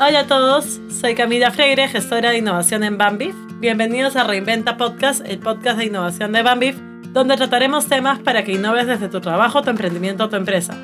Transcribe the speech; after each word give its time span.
Hola 0.00 0.20
a 0.20 0.26
todos, 0.28 0.78
soy 1.00 1.16
Camila 1.16 1.50
Freire, 1.50 1.88
gestora 1.88 2.30
de 2.30 2.38
innovación 2.38 2.84
en 2.84 2.96
Bambif. 2.96 3.34
Bienvenidos 3.58 4.14
a 4.14 4.22
Reinventa 4.22 4.76
Podcast, 4.76 5.26
el 5.26 5.40
podcast 5.40 5.76
de 5.76 5.86
innovación 5.86 6.30
de 6.30 6.42
Bambif, 6.42 6.76
donde 7.12 7.36
trataremos 7.36 7.86
temas 7.86 8.20
para 8.20 8.44
que 8.44 8.52
innoves 8.52 8.86
desde 8.86 9.08
tu 9.08 9.20
trabajo, 9.20 9.60
tu 9.62 9.70
emprendimiento 9.70 10.22
o 10.22 10.28
tu 10.28 10.36
empresa. 10.36 10.76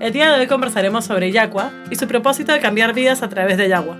El 0.00 0.12
día 0.12 0.32
de 0.32 0.40
hoy 0.40 0.46
conversaremos 0.48 1.04
sobre 1.04 1.30
Yaqua 1.30 1.70
y 1.92 1.94
su 1.94 2.08
propósito 2.08 2.50
de 2.50 2.58
cambiar 2.58 2.92
vidas 2.92 3.22
a 3.22 3.28
través 3.28 3.56
de 3.56 3.68
Yagua. 3.68 3.98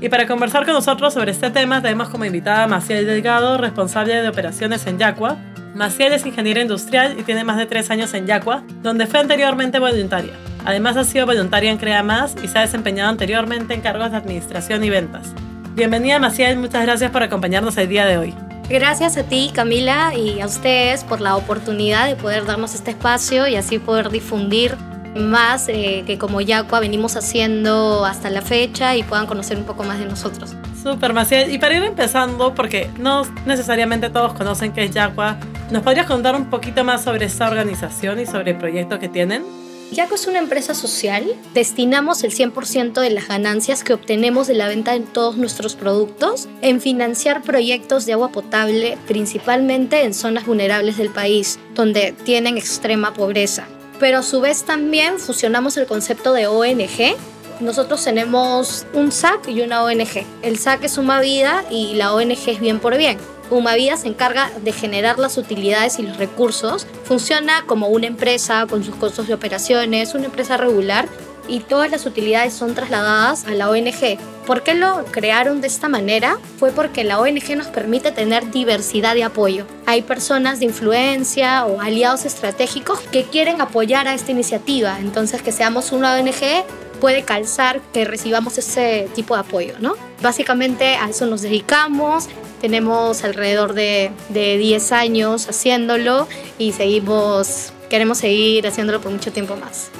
Y 0.00 0.08
para 0.08 0.26
conversar 0.26 0.64
con 0.64 0.74
nosotros 0.74 1.14
sobre 1.14 1.30
este 1.30 1.50
tema 1.50 1.80
tenemos 1.80 2.08
como 2.08 2.24
invitada 2.24 2.64
a 2.64 2.66
Maciel 2.66 3.06
Delgado, 3.06 3.56
responsable 3.56 4.20
de 4.20 4.28
operaciones 4.28 4.84
en 4.88 4.98
Yaqua. 4.98 5.36
Maciel 5.76 6.12
es 6.12 6.26
ingeniera 6.26 6.60
industrial 6.60 7.14
y 7.20 7.22
tiene 7.22 7.44
más 7.44 7.56
de 7.56 7.66
tres 7.66 7.88
años 7.92 8.12
en 8.14 8.26
Yaqua, 8.26 8.64
donde 8.82 9.06
fue 9.06 9.20
anteriormente 9.20 9.78
voluntaria. 9.78 10.32
Además 10.64 10.96
ha 10.96 11.04
sido 11.04 11.26
voluntaria 11.26 11.70
en 11.70 11.78
Crea 11.78 12.02
Más 12.02 12.34
y 12.42 12.48
se 12.48 12.58
ha 12.58 12.62
desempeñado 12.62 13.10
anteriormente 13.10 13.74
en 13.74 13.80
cargos 13.80 14.10
de 14.10 14.16
administración 14.16 14.84
y 14.84 14.90
ventas. 14.90 15.32
Bienvenida 15.74 16.18
Maciel, 16.18 16.58
muchas 16.58 16.82
gracias 16.82 17.10
por 17.10 17.22
acompañarnos 17.22 17.76
el 17.76 17.88
día 17.88 18.06
de 18.06 18.18
hoy. 18.18 18.34
Gracias 18.68 19.16
a 19.16 19.22
ti, 19.22 19.50
Camila, 19.54 20.14
y 20.14 20.40
a 20.40 20.46
ustedes 20.46 21.02
por 21.04 21.20
la 21.22 21.36
oportunidad 21.36 22.06
de 22.06 22.16
poder 22.16 22.44
darnos 22.44 22.74
este 22.74 22.90
espacio 22.90 23.46
y 23.48 23.56
así 23.56 23.78
poder 23.78 24.10
difundir 24.10 24.76
más 25.16 25.68
eh, 25.68 26.04
que 26.06 26.18
como 26.18 26.40
Yacua 26.40 26.80
venimos 26.80 27.16
haciendo 27.16 28.04
hasta 28.04 28.28
la 28.28 28.42
fecha 28.42 28.94
y 28.96 29.02
puedan 29.02 29.26
conocer 29.26 29.56
un 29.56 29.64
poco 29.64 29.84
más 29.84 29.98
de 29.98 30.04
nosotros. 30.04 30.54
Súper, 30.82 31.12
Maciel. 31.12 31.52
Y 31.52 31.58
para 31.58 31.76
ir 31.76 31.82
empezando, 31.82 32.54
porque 32.54 32.90
no 32.98 33.22
necesariamente 33.46 34.10
todos 34.10 34.34
conocen 34.34 34.72
qué 34.72 34.84
es 34.84 34.90
Yacua, 34.90 35.38
¿nos 35.70 35.82
podrías 35.82 36.06
contar 36.06 36.36
un 36.36 36.50
poquito 36.50 36.84
más 36.84 37.02
sobre 37.02 37.24
esta 37.24 37.48
organización 37.48 38.20
y 38.20 38.26
sobre 38.26 38.52
el 38.52 38.58
proyecto 38.58 38.98
que 38.98 39.08
tienen? 39.08 39.44
Yaco 39.90 40.16
es 40.16 40.26
una 40.26 40.38
empresa 40.38 40.74
social. 40.74 41.34
Destinamos 41.54 42.22
el 42.22 42.32
100% 42.32 43.00
de 43.00 43.10
las 43.10 43.26
ganancias 43.26 43.84
que 43.84 43.94
obtenemos 43.94 44.46
de 44.46 44.54
la 44.54 44.68
venta 44.68 44.92
de 44.92 45.00
todos 45.00 45.36
nuestros 45.38 45.76
productos 45.76 46.46
en 46.60 46.80
financiar 46.80 47.42
proyectos 47.42 48.04
de 48.04 48.12
agua 48.12 48.30
potable, 48.30 48.98
principalmente 49.06 50.02
en 50.02 50.12
zonas 50.12 50.44
vulnerables 50.44 50.98
del 50.98 51.08
país, 51.08 51.58
donde 51.74 52.12
tienen 52.24 52.58
extrema 52.58 53.14
pobreza. 53.14 53.66
Pero 53.98 54.18
a 54.18 54.22
su 54.22 54.40
vez 54.40 54.64
también 54.64 55.18
fusionamos 55.18 55.76
el 55.78 55.86
concepto 55.86 56.34
de 56.34 56.46
ONG. 56.46 57.16
Nosotros 57.60 58.04
tenemos 58.04 58.86
un 58.92 59.10
SAC 59.10 59.48
y 59.48 59.62
una 59.62 59.82
ONG. 59.82 60.24
El 60.42 60.58
SAC 60.58 60.84
es 60.84 60.92
Suma 60.92 61.20
Vida 61.20 61.64
y 61.70 61.94
la 61.94 62.12
ONG 62.12 62.46
es 62.46 62.60
Bien 62.60 62.78
por 62.78 62.96
Bien. 62.98 63.18
Humavida 63.50 63.96
se 63.96 64.08
encarga 64.08 64.50
de 64.62 64.72
generar 64.72 65.18
las 65.18 65.38
utilidades 65.38 65.98
y 65.98 66.02
los 66.02 66.16
recursos. 66.18 66.86
Funciona 67.04 67.64
como 67.66 67.88
una 67.88 68.06
empresa 68.06 68.66
con 68.68 68.84
sus 68.84 68.94
costos 68.94 69.26
de 69.26 69.34
operaciones, 69.34 70.14
una 70.14 70.26
empresa 70.26 70.56
regular 70.56 71.08
y 71.48 71.60
todas 71.60 71.90
las 71.90 72.04
utilidades 72.06 72.52
son 72.52 72.74
trasladadas 72.74 73.46
a 73.46 73.52
la 73.52 73.70
ONG. 73.70 74.18
¿Por 74.46 74.62
qué 74.62 74.74
lo 74.74 75.04
crearon 75.06 75.60
de 75.60 75.66
esta 75.66 75.88
manera? 75.88 76.38
Fue 76.58 76.70
porque 76.70 77.04
la 77.04 77.18
ONG 77.20 77.56
nos 77.56 77.68
permite 77.68 78.12
tener 78.12 78.50
diversidad 78.50 79.14
de 79.14 79.24
apoyo. 79.24 79.66
Hay 79.86 80.02
personas 80.02 80.60
de 80.60 80.66
influencia 80.66 81.64
o 81.64 81.80
aliados 81.80 82.26
estratégicos 82.26 83.00
que 83.00 83.24
quieren 83.24 83.60
apoyar 83.60 84.08
a 84.08 84.14
esta 84.14 84.30
iniciativa, 84.30 84.98
entonces 85.00 85.42
que 85.42 85.52
seamos 85.52 85.92
una 85.92 86.14
ONG 86.14 86.64
puede 87.00 87.22
calzar 87.22 87.80
que 87.92 88.04
recibamos 88.04 88.58
ese 88.58 89.08
tipo 89.14 89.34
de 89.34 89.40
apoyo, 89.40 89.74
¿no? 89.80 89.94
Básicamente 90.22 90.96
a 90.96 91.08
eso 91.08 91.26
nos 91.26 91.42
dedicamos, 91.42 92.28
tenemos 92.60 93.24
alrededor 93.24 93.74
de, 93.74 94.10
de 94.28 94.58
10 94.58 94.92
años 94.92 95.48
haciéndolo 95.48 96.26
y 96.58 96.72
seguimos, 96.72 97.72
queremos 97.88 98.18
seguir 98.18 98.66
haciéndolo 98.66 99.00
por 99.00 99.12
mucho 99.12 99.32
tiempo 99.32 99.56
más. 99.56 99.90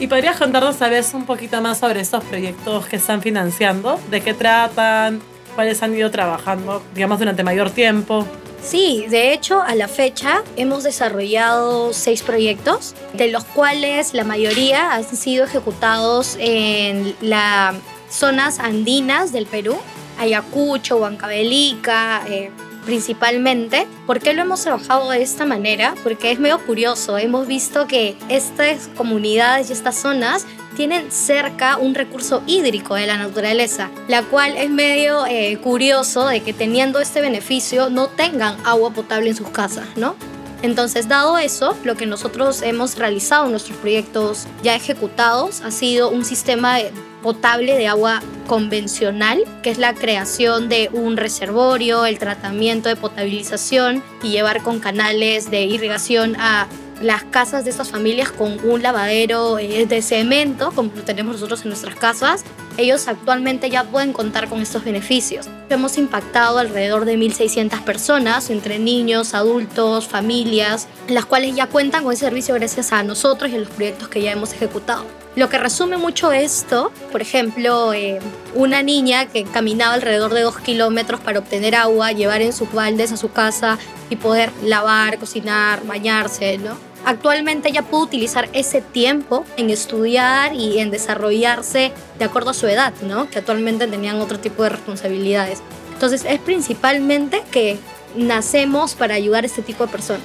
¿Y 0.00 0.06
podrías 0.06 0.38
contarnos 0.38 0.78
tal 0.78 0.90
vez 0.90 1.12
un 1.12 1.26
poquito 1.26 1.60
más 1.60 1.78
sobre 1.78 2.00
estos 2.00 2.24
proyectos 2.24 2.86
que 2.86 2.96
están 2.96 3.20
financiando? 3.20 4.00
¿De 4.10 4.22
qué 4.22 4.32
tratan? 4.32 5.20
¿Cuáles 5.54 5.82
han 5.82 5.94
ido 5.94 6.10
trabajando, 6.10 6.82
digamos, 6.94 7.18
durante 7.18 7.44
mayor 7.44 7.70
tiempo? 7.70 8.26
Sí, 8.62 9.06
de 9.08 9.32
hecho, 9.32 9.62
a 9.62 9.74
la 9.74 9.88
fecha 9.88 10.42
hemos 10.56 10.84
desarrollado 10.84 11.92
seis 11.92 12.22
proyectos, 12.22 12.94
de 13.14 13.28
los 13.28 13.44
cuales 13.44 14.12
la 14.12 14.24
mayoría 14.24 14.92
han 14.92 15.04
sido 15.04 15.44
ejecutados 15.44 16.36
en 16.38 17.16
las 17.20 17.74
zonas 18.10 18.58
andinas 18.58 19.32
del 19.32 19.46
Perú, 19.46 19.78
Ayacucho, 20.18 20.98
Huancavelica, 20.98 22.22
eh, 22.28 22.50
principalmente. 22.84 23.86
¿Por 24.06 24.20
qué 24.20 24.32
lo 24.32 24.42
hemos 24.42 24.62
trabajado 24.62 25.10
de 25.10 25.22
esta 25.22 25.44
manera? 25.44 25.94
Porque 26.02 26.32
es 26.32 26.38
medio 26.38 26.58
curioso. 26.66 27.18
Hemos 27.18 27.46
visto 27.46 27.86
que 27.86 28.16
estas 28.28 28.88
comunidades 28.96 29.70
y 29.70 29.72
estas 29.72 29.96
zonas 29.96 30.46
tienen 30.76 31.10
cerca 31.10 31.76
un 31.76 31.94
recurso 31.94 32.42
hídrico 32.46 32.94
de 32.94 33.06
la 33.06 33.16
naturaleza, 33.16 33.90
la 34.08 34.22
cual 34.22 34.56
es 34.56 34.70
medio 34.70 35.26
eh, 35.26 35.58
curioso 35.62 36.26
de 36.26 36.40
que 36.40 36.52
teniendo 36.52 37.00
este 37.00 37.20
beneficio 37.20 37.90
no 37.90 38.08
tengan 38.08 38.56
agua 38.64 38.90
potable 38.90 39.30
en 39.30 39.36
sus 39.36 39.48
casas, 39.48 39.86
¿no? 39.96 40.16
Entonces, 40.62 41.08
dado 41.08 41.38
eso, 41.38 41.74
lo 41.84 41.96
que 41.96 42.06
nosotros 42.06 42.60
hemos 42.62 42.96
realizado 42.96 43.46
en 43.46 43.52
nuestros 43.52 43.78
proyectos 43.78 44.46
ya 44.62 44.74
ejecutados 44.74 45.62
ha 45.62 45.70
sido 45.70 46.10
un 46.10 46.24
sistema 46.24 46.78
potable 47.22 47.76
de 47.76 47.86
agua 47.86 48.22
convencional, 48.46 49.44
que 49.62 49.70
es 49.70 49.78
la 49.78 49.94
creación 49.94 50.68
de 50.68 50.90
un 50.92 51.16
reservorio, 51.16 52.04
el 52.04 52.18
tratamiento 52.18 52.88
de 52.88 52.96
potabilización 52.96 54.02
y 54.22 54.30
llevar 54.30 54.62
con 54.62 54.80
canales 54.80 55.50
de 55.50 55.62
irrigación 55.62 56.36
a 56.38 56.66
las 57.00 57.24
casas 57.24 57.64
de 57.64 57.70
estas 57.70 57.90
familias 57.90 58.30
con 58.30 58.58
un 58.68 58.82
lavadero 58.82 59.58
eh, 59.58 59.86
de 59.86 60.02
cemento, 60.02 60.72
como 60.74 60.90
lo 60.94 61.02
tenemos 61.02 61.34
nosotros 61.34 61.62
en 61.62 61.68
nuestras 61.68 61.94
casas, 61.94 62.44
ellos 62.80 63.08
actualmente 63.08 63.70
ya 63.70 63.84
pueden 63.84 64.12
contar 64.12 64.48
con 64.48 64.60
estos 64.60 64.84
beneficios. 64.84 65.48
Hemos 65.68 65.98
impactado 65.98 66.58
alrededor 66.58 67.04
de 67.04 67.16
1.600 67.16 67.82
personas, 67.84 68.50
entre 68.50 68.78
niños, 68.78 69.34
adultos, 69.34 70.08
familias, 70.08 70.88
las 71.08 71.26
cuales 71.26 71.54
ya 71.54 71.66
cuentan 71.66 72.04
con 72.04 72.12
ese 72.12 72.26
servicio 72.26 72.54
gracias 72.54 72.92
a 72.92 73.02
nosotros 73.02 73.50
y 73.50 73.54
a 73.54 73.58
los 73.58 73.68
proyectos 73.68 74.08
que 74.08 74.22
ya 74.22 74.32
hemos 74.32 74.52
ejecutado. 74.52 75.04
Lo 75.36 75.48
que 75.48 75.58
resume 75.58 75.96
mucho 75.96 76.32
esto, 76.32 76.90
por 77.12 77.22
ejemplo, 77.22 77.92
eh, 77.92 78.18
una 78.54 78.82
niña 78.82 79.26
que 79.26 79.44
caminaba 79.44 79.94
alrededor 79.94 80.34
de 80.34 80.40
dos 80.40 80.58
kilómetros 80.58 81.20
para 81.20 81.38
obtener 81.38 81.76
agua, 81.76 82.10
llevar 82.10 82.42
en 82.42 82.52
sus 82.52 82.72
baldes 82.72 83.12
a 83.12 83.16
su 83.16 83.30
casa 83.30 83.78
y 84.10 84.16
poder 84.16 84.50
lavar, 84.64 85.18
cocinar, 85.18 85.86
bañarse, 85.86 86.58
¿no? 86.58 86.89
Actualmente 87.04 87.70
ella 87.70 87.82
puede 87.82 88.04
utilizar 88.04 88.48
ese 88.52 88.82
tiempo 88.82 89.44
en 89.56 89.70
estudiar 89.70 90.54
y 90.54 90.78
en 90.80 90.90
desarrollarse 90.90 91.92
de 92.18 92.24
acuerdo 92.24 92.50
a 92.50 92.54
su 92.54 92.66
edad, 92.66 92.92
¿no? 93.02 93.28
Que 93.30 93.38
actualmente 93.38 93.86
tenían 93.86 94.20
otro 94.20 94.38
tipo 94.38 94.62
de 94.62 94.70
responsabilidades. 94.70 95.62
Entonces 95.92 96.24
es 96.26 96.38
principalmente 96.40 97.42
que 97.50 97.78
nacemos 98.16 98.94
para 98.94 99.14
ayudar 99.14 99.44
a 99.44 99.46
este 99.46 99.62
tipo 99.62 99.86
de 99.86 99.92
personas. 99.92 100.22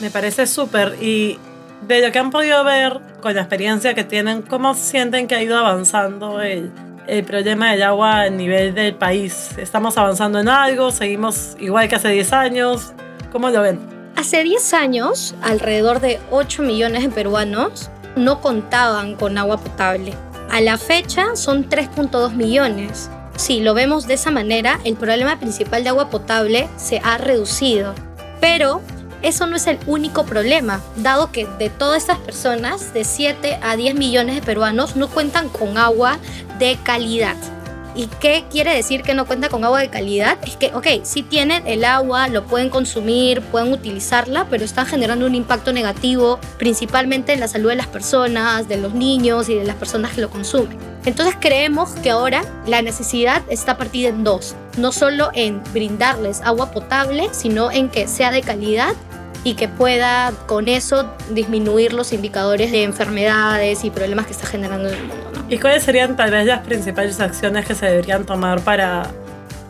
Me 0.00 0.10
parece 0.10 0.46
súper 0.46 0.96
y 1.00 1.38
de 1.86 2.00
lo 2.00 2.12
que 2.12 2.18
han 2.18 2.30
podido 2.30 2.64
ver 2.64 3.00
con 3.20 3.34
la 3.34 3.40
experiencia 3.40 3.94
que 3.94 4.04
tienen, 4.04 4.42
¿cómo 4.42 4.74
sienten 4.74 5.26
que 5.26 5.34
ha 5.34 5.42
ido 5.42 5.58
avanzando 5.58 6.40
el, 6.40 6.70
el 7.06 7.24
problema 7.24 7.70
del 7.72 7.82
agua 7.82 8.22
a 8.22 8.30
nivel 8.30 8.74
del 8.74 8.94
país? 8.94 9.50
¿Estamos 9.58 9.96
avanzando 9.96 10.38
en 10.38 10.48
algo? 10.48 10.90
¿Seguimos 10.90 11.56
igual 11.58 11.88
que 11.88 11.96
hace 11.96 12.08
10 12.08 12.32
años? 12.32 12.92
¿Cómo 13.32 13.48
lo 13.50 13.62
ven? 13.62 13.99
Hace 14.16 14.42
10 14.42 14.74
años, 14.74 15.34
alrededor 15.42 16.00
de 16.00 16.20
8 16.30 16.62
millones 16.62 17.02
de 17.02 17.08
peruanos 17.08 17.90
no 18.16 18.40
contaban 18.40 19.14
con 19.16 19.38
agua 19.38 19.58
potable. 19.58 20.14
A 20.50 20.60
la 20.60 20.78
fecha 20.78 21.36
son 21.36 21.68
3.2 21.68 22.32
millones. 22.32 23.10
Si 23.36 23.60
lo 23.60 23.72
vemos 23.72 24.06
de 24.06 24.14
esa 24.14 24.30
manera, 24.30 24.80
el 24.84 24.96
problema 24.96 25.38
principal 25.38 25.84
de 25.84 25.90
agua 25.90 26.10
potable 26.10 26.68
se 26.76 27.00
ha 27.02 27.18
reducido. 27.18 27.94
Pero 28.40 28.82
eso 29.22 29.46
no 29.46 29.56
es 29.56 29.66
el 29.66 29.78
único 29.86 30.24
problema, 30.24 30.80
dado 30.96 31.30
que 31.30 31.46
de 31.58 31.70
todas 31.70 32.02
estas 32.02 32.18
personas, 32.18 32.92
de 32.92 33.04
7 33.04 33.58
a 33.62 33.76
10 33.76 33.94
millones 33.94 34.34
de 34.34 34.42
peruanos 34.42 34.96
no 34.96 35.08
cuentan 35.08 35.48
con 35.48 35.78
agua 35.78 36.18
de 36.58 36.78
calidad. 36.82 37.36
¿Y 37.94 38.06
qué 38.20 38.44
quiere 38.50 38.74
decir 38.74 39.02
que 39.02 39.14
no 39.14 39.26
cuenta 39.26 39.48
con 39.48 39.64
agua 39.64 39.80
de 39.80 39.88
calidad? 39.88 40.38
Es 40.46 40.56
que, 40.56 40.72
ok, 40.74 40.86
sí 41.02 41.22
tienen 41.22 41.66
el 41.66 41.84
agua, 41.84 42.28
lo 42.28 42.44
pueden 42.44 42.70
consumir, 42.70 43.42
pueden 43.42 43.72
utilizarla, 43.72 44.46
pero 44.48 44.64
están 44.64 44.86
generando 44.86 45.26
un 45.26 45.34
impacto 45.34 45.72
negativo, 45.72 46.38
principalmente 46.58 47.32
en 47.32 47.40
la 47.40 47.48
salud 47.48 47.70
de 47.70 47.76
las 47.76 47.88
personas, 47.88 48.68
de 48.68 48.76
los 48.76 48.94
niños 48.94 49.48
y 49.48 49.54
de 49.54 49.64
las 49.64 49.76
personas 49.76 50.12
que 50.12 50.20
lo 50.20 50.30
consumen. 50.30 50.78
Entonces 51.04 51.34
creemos 51.40 51.90
que 51.90 52.10
ahora 52.10 52.42
la 52.66 52.82
necesidad 52.82 53.42
está 53.48 53.76
partida 53.76 54.08
en 54.08 54.22
dos, 54.22 54.54
no 54.76 54.92
solo 54.92 55.30
en 55.34 55.62
brindarles 55.72 56.42
agua 56.42 56.70
potable, 56.70 57.28
sino 57.32 57.70
en 57.70 57.88
que 57.88 58.06
sea 58.06 58.30
de 58.30 58.42
calidad 58.42 58.94
y 59.42 59.54
que 59.54 59.68
pueda 59.68 60.32
con 60.46 60.68
eso 60.68 61.10
disminuir 61.30 61.94
los 61.94 62.12
indicadores 62.12 62.70
de 62.70 62.82
enfermedades 62.82 63.84
y 63.84 63.90
problemas 63.90 64.26
que 64.26 64.32
está 64.32 64.46
generando 64.46 64.88
en 64.88 64.94
el 64.94 65.04
mundo. 65.06 65.29
¿Y 65.50 65.58
cuáles 65.58 65.82
serían 65.82 66.14
tal 66.14 66.30
vez 66.30 66.46
las 66.46 66.60
principales 66.60 67.18
acciones 67.18 67.66
que 67.66 67.74
se 67.74 67.84
deberían 67.86 68.24
tomar 68.24 68.60
para, 68.60 69.10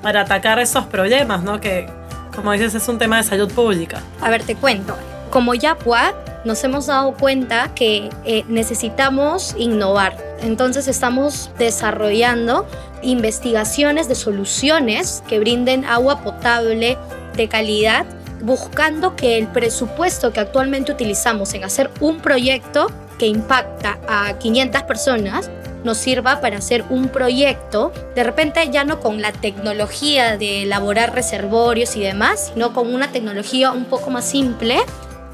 para 0.03 0.21
atacar 0.21 0.59
esos 0.59 0.85
problemas, 0.85 1.43
¿no? 1.43 1.59
que 1.59 1.89
como 2.37 2.53
dices 2.53 2.75
es 2.75 2.87
un 2.87 2.99
tema 2.99 3.17
de 3.17 3.23
salud 3.23 3.51
pública? 3.51 4.03
A 4.21 4.29
ver, 4.29 4.43
te 4.43 4.55
cuento. 4.57 4.95
Como 5.31 5.55
Yapua, 5.55 6.13
nos 6.45 6.63
hemos 6.65 6.87
dado 6.87 7.15
cuenta 7.15 7.71
que 7.75 8.11
eh, 8.27 8.45
necesitamos 8.47 9.55
innovar. 9.57 10.19
Entonces 10.43 10.87
estamos 10.87 11.51
desarrollando 11.59 12.67
investigaciones 13.01 14.07
de 14.07 14.17
soluciones 14.17 15.23
que 15.29 15.39
brinden 15.39 15.87
agua 15.87 16.21
potable 16.21 16.99
de 17.37 17.49
calidad 17.49 18.05
buscando 18.43 19.17
que 19.17 19.39
el 19.39 19.47
presupuesto 19.47 20.31
que 20.31 20.41
actualmente 20.41 20.93
utilizamos 20.93 21.55
en 21.55 21.65
hacer 21.65 21.91
un 22.01 22.21
proyecto 22.21 22.89
que 23.19 23.27
impacta 23.27 23.99
a 24.09 24.39
500 24.39 24.83
personas 24.85 25.51
nos 25.85 25.99
sirva 25.99 26.41
para 26.41 26.59
hacer 26.59 26.85
un 26.91 27.09
proyecto, 27.09 27.93
de 28.15 28.25
repente 28.25 28.69
ya 28.71 28.85
no 28.85 29.01
con 29.01 29.21
la 29.21 29.33
tecnología 29.33 30.37
de 30.37 30.63
elaborar 30.63 31.15
reservorios 31.15 31.97
y 31.97 32.01
demás, 32.01 32.51
sino 32.53 32.73
con 32.73 32.93
una 32.93 33.13
tecnología 33.13 33.73
un 33.73 33.85
poco 33.85 34.11
más 34.11 34.25
simple, 34.25 34.79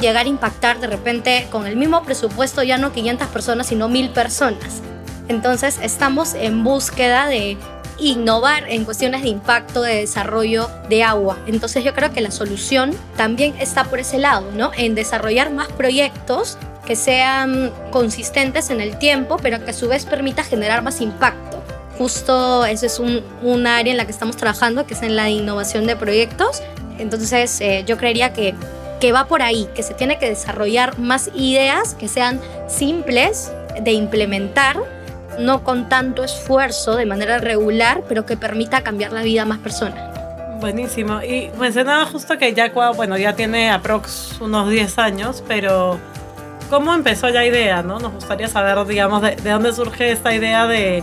llegar 0.00 0.26
a 0.26 0.28
impactar 0.28 0.78
de 0.80 0.86
repente 0.86 1.46
con 1.50 1.66
el 1.66 1.76
mismo 1.76 2.02
presupuesto 2.02 2.62
ya 2.62 2.78
no 2.78 2.92
500 2.92 3.28
personas, 3.28 3.66
sino 3.66 3.88
1000 3.88 4.10
personas. 4.10 4.82
Entonces 5.28 5.78
estamos 5.82 6.34
en 6.34 6.62
búsqueda 6.62 7.26
de 7.26 7.56
innovar 7.98 8.68
en 8.68 8.84
cuestiones 8.84 9.22
de 9.22 9.28
impacto, 9.28 9.82
de 9.82 9.96
desarrollo 9.96 10.68
de 10.88 11.02
agua. 11.02 11.38
Entonces 11.46 11.82
yo 11.82 11.94
creo 11.94 12.12
que 12.12 12.20
la 12.20 12.30
solución 12.30 12.94
también 13.16 13.54
está 13.58 13.84
por 13.84 13.98
ese 13.98 14.18
lado, 14.18 14.50
¿no? 14.52 14.70
En 14.76 14.94
desarrollar 14.94 15.50
más 15.50 15.68
proyectos 15.68 16.58
que 16.86 16.96
sean 16.96 17.72
consistentes 17.90 18.70
en 18.70 18.80
el 18.80 18.98
tiempo, 18.98 19.36
pero 19.42 19.62
que 19.64 19.72
a 19.72 19.74
su 19.74 19.88
vez 19.88 20.06
permita 20.06 20.42
generar 20.42 20.82
más 20.82 21.00
impacto. 21.00 21.62
Justo 21.98 22.64
eso 22.64 22.86
es 22.86 22.98
un, 22.98 23.66
área 23.66 23.90
en 23.90 23.96
la 23.96 24.04
que 24.04 24.12
estamos 24.12 24.36
trabajando, 24.36 24.86
que 24.86 24.94
es 24.94 25.02
en 25.02 25.16
la 25.16 25.28
innovación 25.28 25.86
de 25.86 25.96
proyectos. 25.96 26.62
Entonces 26.98 27.60
eh, 27.60 27.84
yo 27.86 27.98
creería 27.98 28.32
que, 28.32 28.54
que 29.00 29.12
va 29.12 29.26
por 29.26 29.42
ahí, 29.42 29.68
que 29.74 29.82
se 29.82 29.94
tiene 29.94 30.18
que 30.18 30.28
desarrollar 30.28 30.98
más 30.98 31.30
ideas 31.34 31.94
que 31.94 32.08
sean 32.08 32.40
simples 32.68 33.50
de 33.80 33.92
implementar 33.92 34.76
no 35.38 35.64
con 35.64 35.88
tanto 35.88 36.24
esfuerzo, 36.24 36.96
de 36.96 37.06
manera 37.06 37.38
regular, 37.38 38.02
pero 38.08 38.24
que 38.24 38.36
permita 38.36 38.82
cambiar 38.82 39.12
la 39.12 39.22
vida 39.22 39.42
a 39.42 39.44
más 39.44 39.58
personas. 39.58 40.16
Buenísimo. 40.60 41.22
Y 41.22 41.50
mencionaba 41.58 42.06
justo 42.06 42.38
que 42.38 42.54
Yaqua, 42.54 42.92
bueno, 42.92 43.18
ya 43.18 43.34
tiene 43.34 43.70
aprox 43.70 44.40
unos 44.40 44.70
10 44.70 44.98
años, 44.98 45.44
pero 45.46 45.98
¿cómo 46.68 46.94
empezó 46.94 47.28
la 47.30 47.46
idea? 47.46 47.82
¿no? 47.82 47.98
Nos 47.98 48.12
gustaría 48.12 48.48
saber, 48.48 48.84
digamos, 48.86 49.22
de, 49.22 49.36
dónde 49.36 49.72
surge 49.72 50.12
esta 50.12 50.34
idea 50.34 50.66
de, 50.66 51.02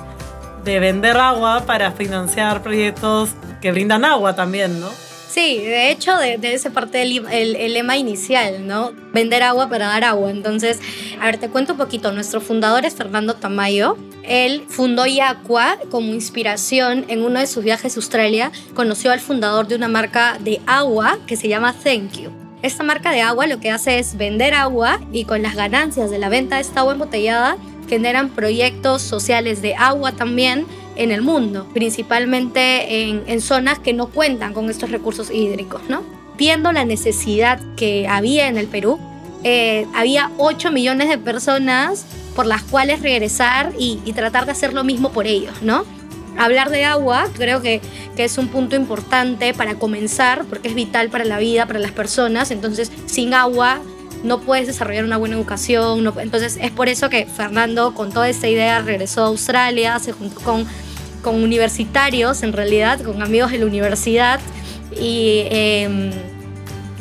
de 0.63 0.80
vender 0.80 1.18
agua 1.18 1.63
para 1.65 1.92
financiar 1.92 2.62
proyectos 2.62 3.31
que 3.62 3.71
brindan 3.71 4.06
agua 4.06 4.36
también, 4.36 4.80
¿no? 4.80 4.89
Sí, 5.33 5.57
de 5.57 5.89
hecho, 5.89 6.15
de, 6.18 6.38
de 6.38 6.54
ese 6.54 6.69
parte 6.69 7.00
del 7.00 7.25
el, 7.31 7.74
lema 7.74 7.98
inicial, 7.98 8.68
¿no? 8.68 8.92
Vender 9.13 9.42
agua 9.42 9.68
para 9.68 9.88
dar 9.88 10.04
agua. 10.04 10.30
Entonces, 10.30 10.80
a 11.19 11.25
ver, 11.25 11.38
te 11.38 11.50
cuento 11.50 11.71
un 11.71 11.80
poquito. 11.80 12.12
Nuestro 12.12 12.39
fundador 12.39 12.86
es 12.86 12.94
Fernando 12.94 13.33
Tamayo. 13.33 13.98
Él 14.21 14.63
fundó 14.69 15.07
Yaqua 15.07 15.80
como 15.89 16.13
inspiración 16.13 17.06
en 17.07 17.24
uno 17.24 17.39
de 17.39 17.48
sus 17.48 17.63
viajes 17.63 17.95
a 17.95 17.98
Australia. 17.98 18.51
Conoció 18.75 19.12
al 19.12 19.21
fundador 19.21 19.68
de 19.68 19.75
una 19.75 19.88
marca 19.88 20.38
de 20.39 20.62
agua 20.68 21.18
que 21.25 21.36
se 21.36 21.48
llama 21.48 21.74
Thank 21.74 22.12
You. 22.19 22.42
Esta 22.63 22.81
marca 22.81 23.12
de 23.12 23.19
agua 23.19 23.45
lo 23.45 23.60
que 23.60 23.69
hace 23.69 24.00
es 24.00 24.15
vender 24.15 24.54
agua 24.54 25.01
y 25.12 25.25
con 25.25 25.42
las 25.42 25.54
ganancias 25.54 26.10
de 26.10 26.18
la 26.18 26.30
venta 26.30 26.56
de 26.56 26.62
esta 26.62 26.80
agua 26.80 26.94
embotellada 26.94 27.57
generan 27.89 28.30
proyectos 28.30 29.01
sociales 29.01 29.62
de 29.62 29.75
agua 29.75 30.13
también 30.13 30.65
en 30.95 31.12
el 31.12 31.21
mundo, 31.21 31.68
principalmente 31.74 33.10
en, 33.10 33.42
zonas 33.42 33.80
que 33.80 33.92
no 33.92 34.07
cuentan 34.07 34.54
con 34.54 34.69
estos 34.69 34.92
recursos 34.92 35.30
hídricos, 35.30 35.81
¿no? 35.89 36.04
Viendo 36.38 36.71
la 36.71 36.86
necesidad 36.86 37.60
que 37.75 38.07
había 38.07 38.48
en 38.48 38.57
el 38.57 38.68
Perú, 38.68 38.98
eh, 39.44 39.86
había 39.94 40.31
8 40.38 40.71
millones 40.71 41.10
de 41.10 41.18
personas 41.18 42.06
por 42.33 42.45
las 42.45 42.63
cuales 42.63 43.01
regresar 43.01 43.74
y, 43.77 43.98
tratar 44.13 44.45
de 44.45 44.54
hacer 44.54 44.71
lo 44.71 44.86
mismo 44.86 45.12
por 45.12 45.27
ellos, 45.27 45.62
¿no? 45.62 45.83
Hablar 46.38 46.69
de 46.69 46.85
agua 46.85 47.30
creo 47.35 47.62
que, 47.62 47.81
que, 48.15 48.24
es 48.24 48.38
un 48.38 48.47
punto 48.47 48.75
importante 48.75 49.53
para 49.53 49.75
comenzar 49.75 50.45
porque 50.45 50.69
es 50.69 50.75
vital 50.75 51.09
para 51.09 51.25
la 51.25 51.38
vida, 51.38 51.65
para 51.65 51.80
las 51.80 51.91
personas. 51.91 52.51
Entonces, 52.51 52.91
sin 53.06 53.33
agua 53.33 53.81
no 54.24 54.39
puedes 54.39 54.68
desarrollar 54.68 55.03
una 55.03 55.18
buena 55.18 55.35
educación. 55.35 56.12
entonces, 56.19 56.57
es 56.62 56.71
por 56.71 56.89
eso 56.89 57.09
que 57.09 57.25
Fernando, 57.25 57.94
con 57.94 58.12
toda 58.12 58.30
esta 58.30 58.47
idea, 58.47 58.81
regresó 58.81 59.24
a 59.24 59.27
Australia, 59.27 60.00
se 60.00 60.12
juntó 60.13 60.39
con 60.41 60.65
con 61.24 61.41
universitarios, 61.41 62.44
en 62.44 62.53
realidad, 62.53 63.01
con 63.01 63.24
amigos 63.24 63.51
de 63.51 63.57
la 63.57 63.65
universidad 63.65 64.39
y 65.00 65.47
em, 65.50 66.12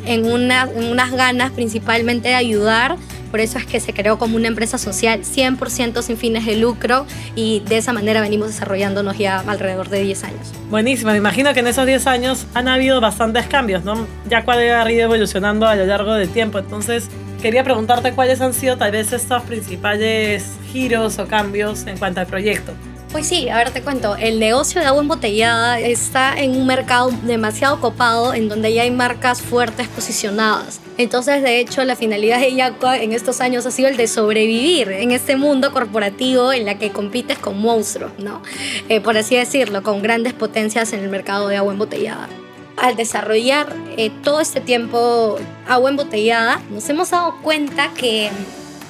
en, 0.07 0.25
unas 0.25 1.13
ganas 1.13 1.51
principalmente 1.51 2.29
de 2.29 2.37
ayudar. 2.37 2.97
Por 3.33 3.41
eso 3.41 3.57
es 3.57 3.65
que 3.65 3.81
se 3.81 3.95
creó 3.95 4.19
como 4.19 4.37
una 4.37 4.47
empresa 4.47 4.77
social 4.77 5.23
100% 5.23 6.03
sin 6.03 6.19
fines 6.19 6.45
de 6.45 6.55
lucro 6.55 7.07
y 7.35 7.61
de 7.61 7.79
esa 7.79 7.95
manera 7.95 8.21
venimos 8.21 8.49
desarrollándonos 8.49 9.17
ya 9.17 9.41
alrededor 9.41 9.89
de 9.89 10.03
10 10.03 10.25
años. 10.25 10.53
Buenísimo, 10.69 11.13
me 11.13 11.17
imagino 11.17 11.55
que 11.55 11.61
en 11.61 11.67
esos 11.67 11.87
10 11.87 12.07
años 12.09 12.47
han 12.53 12.69
habido 12.69 13.01
bastantes 13.01 13.47
cambios, 13.47 13.85
¿no? 13.85 14.07
Ya 14.29 14.45
cuál 14.45 14.59
ha 14.59 14.93
ido 14.93 15.05
evolucionando 15.05 15.67
a 15.67 15.75
lo 15.77 15.87
largo 15.87 16.13
del 16.13 16.29
tiempo. 16.29 16.59
Entonces, 16.59 17.09
quería 17.41 17.65
preguntarte 17.65 18.13
cuáles 18.13 18.43
han 18.43 18.53
sido 18.53 18.77
tal 18.77 18.93
vez 18.93 19.15
estos 19.15 19.43
principales 19.45 20.45
giros 20.71 21.19
o 21.19 21.27
cambios 21.27 21.87
en 21.87 21.97
cuanto 21.97 22.21
al 22.21 22.27
proyecto. 22.27 22.75
Pues 23.13 23.27
sí, 23.27 23.51
a 23.51 23.57
ver, 23.57 23.71
te 23.71 23.83
cuento. 23.83 24.17
El 24.17 24.41
negocio 24.41 24.81
de 24.81 24.87
agua 24.87 25.03
embotellada 25.03 25.79
está 25.79 26.39
en 26.39 26.51
un 26.51 26.67
mercado 26.67 27.11
demasiado 27.25 27.79
copado 27.79 28.33
en 28.33 28.49
donde 28.49 28.73
ya 28.73 28.83
hay 28.83 28.91
marcas 28.91 29.43
fuertes 29.43 29.87
posicionadas. 29.89 30.81
Entonces, 30.99 31.43
de 31.43 31.59
hecho, 31.59 31.85
la 31.85 31.97
finalidad 31.97 32.39
de 32.41 32.55
Yaqua 32.55 32.99
en 32.99 33.13
estos 33.13 33.41
años 33.41 33.65
ha 33.65 33.71
sido 33.71 33.89
el 33.89 33.97
de 33.97 34.07
sobrevivir 34.07 34.91
en 34.91 35.11
este 35.11 35.37
mundo 35.37 35.73
corporativo 35.73 36.53
en 36.53 36.67
la 36.67 36.79
que 36.79 36.91
compites 36.91 37.39
con 37.39 37.61
monstruos, 37.61 38.13
¿no? 38.19 38.43
Eh, 38.89 39.01
por 39.01 39.17
así 39.17 39.37
decirlo, 39.37 39.83
con 39.83 40.03
grandes 40.03 40.35
potencias 40.35 40.93
en 40.93 41.01
el 41.01 41.09
mercado 41.09 41.49
de 41.49 41.57
agua 41.57 41.73
embotellada. 41.73 42.29
Al 42.77 42.97
desarrollar 42.97 43.75
eh, 43.97 44.11
todo 44.23 44.41
este 44.41 44.61
tiempo 44.61 45.39
agua 45.67 45.91
embotellada, 45.91 46.61
nos 46.71 46.89
hemos 46.89 47.11
dado 47.11 47.37
cuenta 47.43 47.91
que 47.95 48.31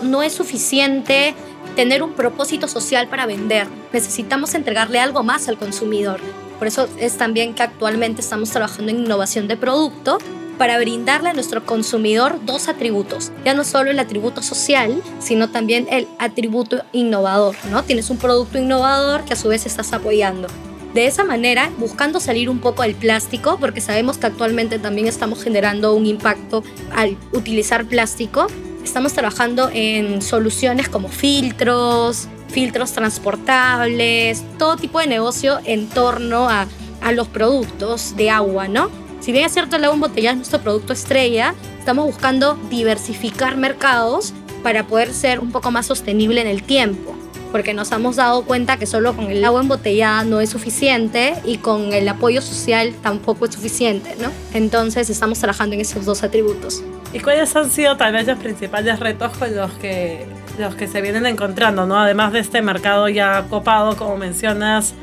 no 0.02 0.22
es 0.22 0.32
suficiente 0.32 1.34
tener 1.76 2.02
un 2.02 2.12
propósito 2.14 2.68
social 2.68 3.08
para 3.08 3.26
vender. 3.26 3.66
Necesitamos 3.92 4.54
entregarle 4.54 4.98
algo 4.98 5.22
más 5.22 5.48
al 5.48 5.56
consumidor. 5.56 6.20
Por 6.58 6.66
eso 6.66 6.88
es 6.98 7.16
también 7.16 7.54
que 7.54 7.62
actualmente 7.62 8.20
estamos 8.20 8.50
trabajando 8.50 8.90
en 8.90 9.00
innovación 9.00 9.48
de 9.48 9.56
producto 9.56 10.18
para 10.62 10.78
brindarle 10.78 11.28
a 11.28 11.32
nuestro 11.32 11.66
consumidor 11.66 12.38
dos 12.46 12.68
atributos. 12.68 13.32
Ya 13.44 13.52
no 13.52 13.64
solo 13.64 13.90
el 13.90 13.98
atributo 13.98 14.42
social, 14.42 15.02
sino 15.18 15.50
también 15.50 15.88
el 15.90 16.06
atributo 16.20 16.84
innovador, 16.92 17.56
¿no? 17.68 17.82
Tienes 17.82 18.10
un 18.10 18.16
producto 18.16 18.58
innovador 18.58 19.24
que 19.24 19.32
a 19.32 19.36
su 19.36 19.48
vez 19.48 19.66
estás 19.66 19.92
apoyando. 19.92 20.46
De 20.94 21.06
esa 21.06 21.24
manera, 21.24 21.68
buscando 21.78 22.20
salir 22.20 22.48
un 22.48 22.60
poco 22.60 22.84
del 22.84 22.94
plástico, 22.94 23.56
porque 23.58 23.80
sabemos 23.80 24.18
que 24.18 24.28
actualmente 24.28 24.78
también 24.78 25.08
estamos 25.08 25.42
generando 25.42 25.94
un 25.94 26.06
impacto 26.06 26.62
al 26.94 27.16
utilizar 27.32 27.84
plástico, 27.84 28.46
Estamos 28.84 29.12
trabajando 29.14 29.68
en 29.72 30.22
soluciones 30.22 30.88
como 30.88 31.08
filtros, 31.08 32.28
filtros 32.48 32.92
transportables, 32.92 34.44
todo 34.58 34.76
tipo 34.76 34.98
de 35.00 35.06
negocio 35.06 35.60
en 35.64 35.88
torno 35.88 36.48
a, 36.48 36.66
los 37.12 37.26
productos 37.26 38.16
de 38.16 38.30
agua, 38.30 38.68
¿no? 38.68 38.88
Si 39.22 39.30
bien 39.30 39.44
es 39.44 39.52
cierto 39.52 39.76
el 39.76 39.84
agua 39.84 39.94
embotellada 39.94 40.32
es 40.32 40.38
nuestro 40.38 40.60
producto 40.60 40.92
estrella, 40.92 41.54
estamos 41.78 42.06
buscando 42.06 42.58
diversificar 42.68 43.56
mercados 43.56 44.34
para 44.64 44.84
poder 44.88 45.12
ser 45.14 45.38
un 45.38 45.52
poco 45.52 45.70
más 45.70 45.86
sostenible 45.86 46.40
en 46.40 46.48
el 46.48 46.64
tiempo, 46.64 47.14
porque 47.52 47.72
nos 47.72 47.92
hemos 47.92 48.16
dado 48.16 48.42
cuenta 48.44 48.78
que 48.78 48.86
solo 48.86 49.14
con 49.14 49.30
el 49.30 49.44
agua 49.44 49.60
embotellada 49.60 50.24
no 50.24 50.40
es 50.40 50.50
suficiente 50.50 51.34
y 51.44 51.58
con 51.58 51.92
el 51.92 52.08
apoyo 52.08 52.42
social 52.42 52.92
tampoco 53.00 53.44
es 53.44 53.54
suficiente, 53.54 54.16
¿no? 54.20 54.28
Entonces 54.54 55.08
estamos 55.08 55.38
trabajando 55.38 55.76
en 55.76 55.82
esos 55.82 56.04
dos 56.04 56.24
atributos. 56.24 56.82
¿Y 57.12 57.20
cuáles 57.20 57.54
han 57.54 57.70
sido 57.70 57.96
tal 57.96 58.14
vez 58.14 58.26
los 58.26 58.40
principales 58.40 58.98
retos 58.98 59.36
con 59.36 59.54
los 59.54 59.70
que, 59.74 60.26
los 60.58 60.74
que 60.74 60.88
se 60.88 61.00
vienen 61.00 61.26
encontrando, 61.26 61.86
¿no? 61.86 61.96
Además 61.96 62.32
de 62.32 62.40
este 62.40 62.60
mercado 62.60 63.08
ya 63.08 63.46
copado, 63.48 63.96
como 63.96 64.16
mencionas, 64.16 64.94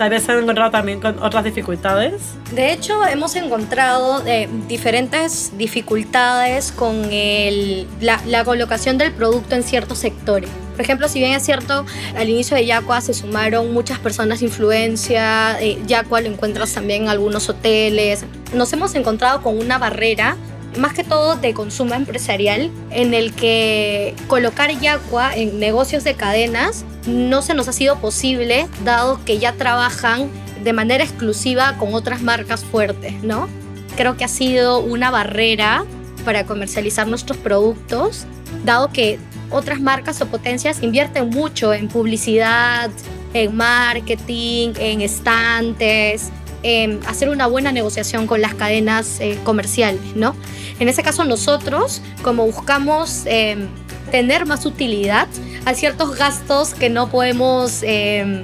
tal 0.00 0.08
vez 0.08 0.22
se 0.22 0.32
han 0.32 0.38
encontrado 0.38 0.70
también 0.70 0.98
con 0.98 1.22
otras 1.22 1.44
dificultades. 1.44 2.14
De 2.54 2.72
hecho, 2.72 3.06
hemos 3.06 3.36
encontrado 3.36 4.26
eh, 4.26 4.48
diferentes 4.66 5.52
dificultades 5.58 6.72
con 6.72 7.04
el, 7.12 7.86
la, 8.00 8.18
la, 8.24 8.42
colocación 8.42 8.96
del 8.96 9.12
producto 9.12 9.56
en 9.56 9.62
ciertos 9.62 9.98
sectores. 9.98 10.48
Por 10.72 10.80
ejemplo, 10.80 11.06
si 11.06 11.18
bien 11.18 11.32
es 11.32 11.42
cierto, 11.42 11.84
al 12.16 12.30
inicio 12.30 12.56
de 12.56 12.64
Yacua 12.64 13.02
se 13.02 13.12
sumaron 13.12 13.74
muchas 13.74 13.98
personas 13.98 14.40
de 14.40 14.46
influencia, 14.46 15.60
eh, 15.60 15.78
Yacua 15.86 16.22
lo 16.22 16.28
encuentras 16.28 16.72
también 16.72 17.02
en 17.02 17.08
algunos 17.10 17.50
hoteles, 17.50 18.24
nos 18.54 18.72
hemos 18.72 18.94
encontrado 18.94 19.42
con 19.42 19.58
una 19.58 19.76
barrera 19.76 20.34
más 20.78 20.92
que 20.92 21.04
todo 21.04 21.36
de 21.36 21.54
consumo 21.54 21.94
empresarial, 21.94 22.70
en 22.90 23.14
el 23.14 23.32
que 23.32 24.14
colocar 24.28 24.70
Yacua 24.78 25.34
en 25.34 25.58
negocios 25.58 26.04
de 26.04 26.14
cadenas 26.14 26.84
no 27.06 27.42
se 27.42 27.54
nos 27.54 27.68
ha 27.68 27.72
sido 27.72 27.98
posible, 27.98 28.68
dado 28.84 29.22
que 29.24 29.38
ya 29.38 29.52
trabajan 29.52 30.30
de 30.62 30.72
manera 30.72 31.02
exclusiva 31.02 31.76
con 31.78 31.94
otras 31.94 32.22
marcas 32.22 32.64
fuertes, 32.64 33.22
¿no? 33.22 33.48
Creo 33.96 34.16
que 34.16 34.24
ha 34.24 34.28
sido 34.28 34.78
una 34.78 35.10
barrera 35.10 35.84
para 36.24 36.44
comercializar 36.44 37.08
nuestros 37.08 37.38
productos, 37.38 38.26
dado 38.64 38.90
que 38.92 39.18
otras 39.50 39.80
marcas 39.80 40.20
o 40.20 40.26
potencias 40.26 40.82
invierten 40.82 41.30
mucho 41.30 41.72
en 41.72 41.88
publicidad, 41.88 42.90
en 43.34 43.56
marketing, 43.56 44.72
en 44.78 45.00
estantes, 45.00 46.30
en 46.62 47.00
hacer 47.06 47.28
una 47.28 47.46
buena 47.46 47.72
negociación 47.72 48.26
con 48.26 48.40
las 48.40 48.54
cadenas 48.54 49.20
eh, 49.20 49.38
comerciales, 49.44 50.14
¿no? 50.14 50.34
En 50.78 50.88
ese 50.88 51.02
caso 51.02 51.24
nosotros, 51.24 52.02
como 52.22 52.46
buscamos 52.46 53.22
em, 53.26 53.68
tener 54.10 54.46
más 54.46 54.66
utilidad, 54.66 55.28
hay 55.64 55.74
ciertos 55.74 56.16
gastos 56.16 56.74
que 56.74 56.90
no 56.90 57.10
podemos 57.10 57.82
em, 57.82 58.42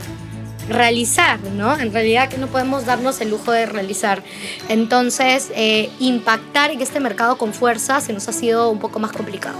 realizar, 0.69 1.41
¿no? 1.41 1.79
En 1.79 1.93
realidad 1.93 2.29
que 2.29 2.39
no 2.39 2.47
podemos 2.49 2.87
darnos 2.87 3.21
el 3.21 3.31
lujo 3.31 3.53
de 3.53 3.67
realizar. 3.67 4.23
Entonces, 4.69 5.51
eh, 5.55 5.91
impactar 6.01 6.71
en 6.71 6.81
este 6.81 7.01
mercado 7.01 7.39
con 7.39 7.53
fuerza 7.53 8.01
se 8.01 8.13
nos 8.13 8.29
ha 8.29 8.33
sido 8.33 8.71
un 8.71 8.79
poco 8.79 8.99
más 8.99 9.13
complicado. 9.13 9.57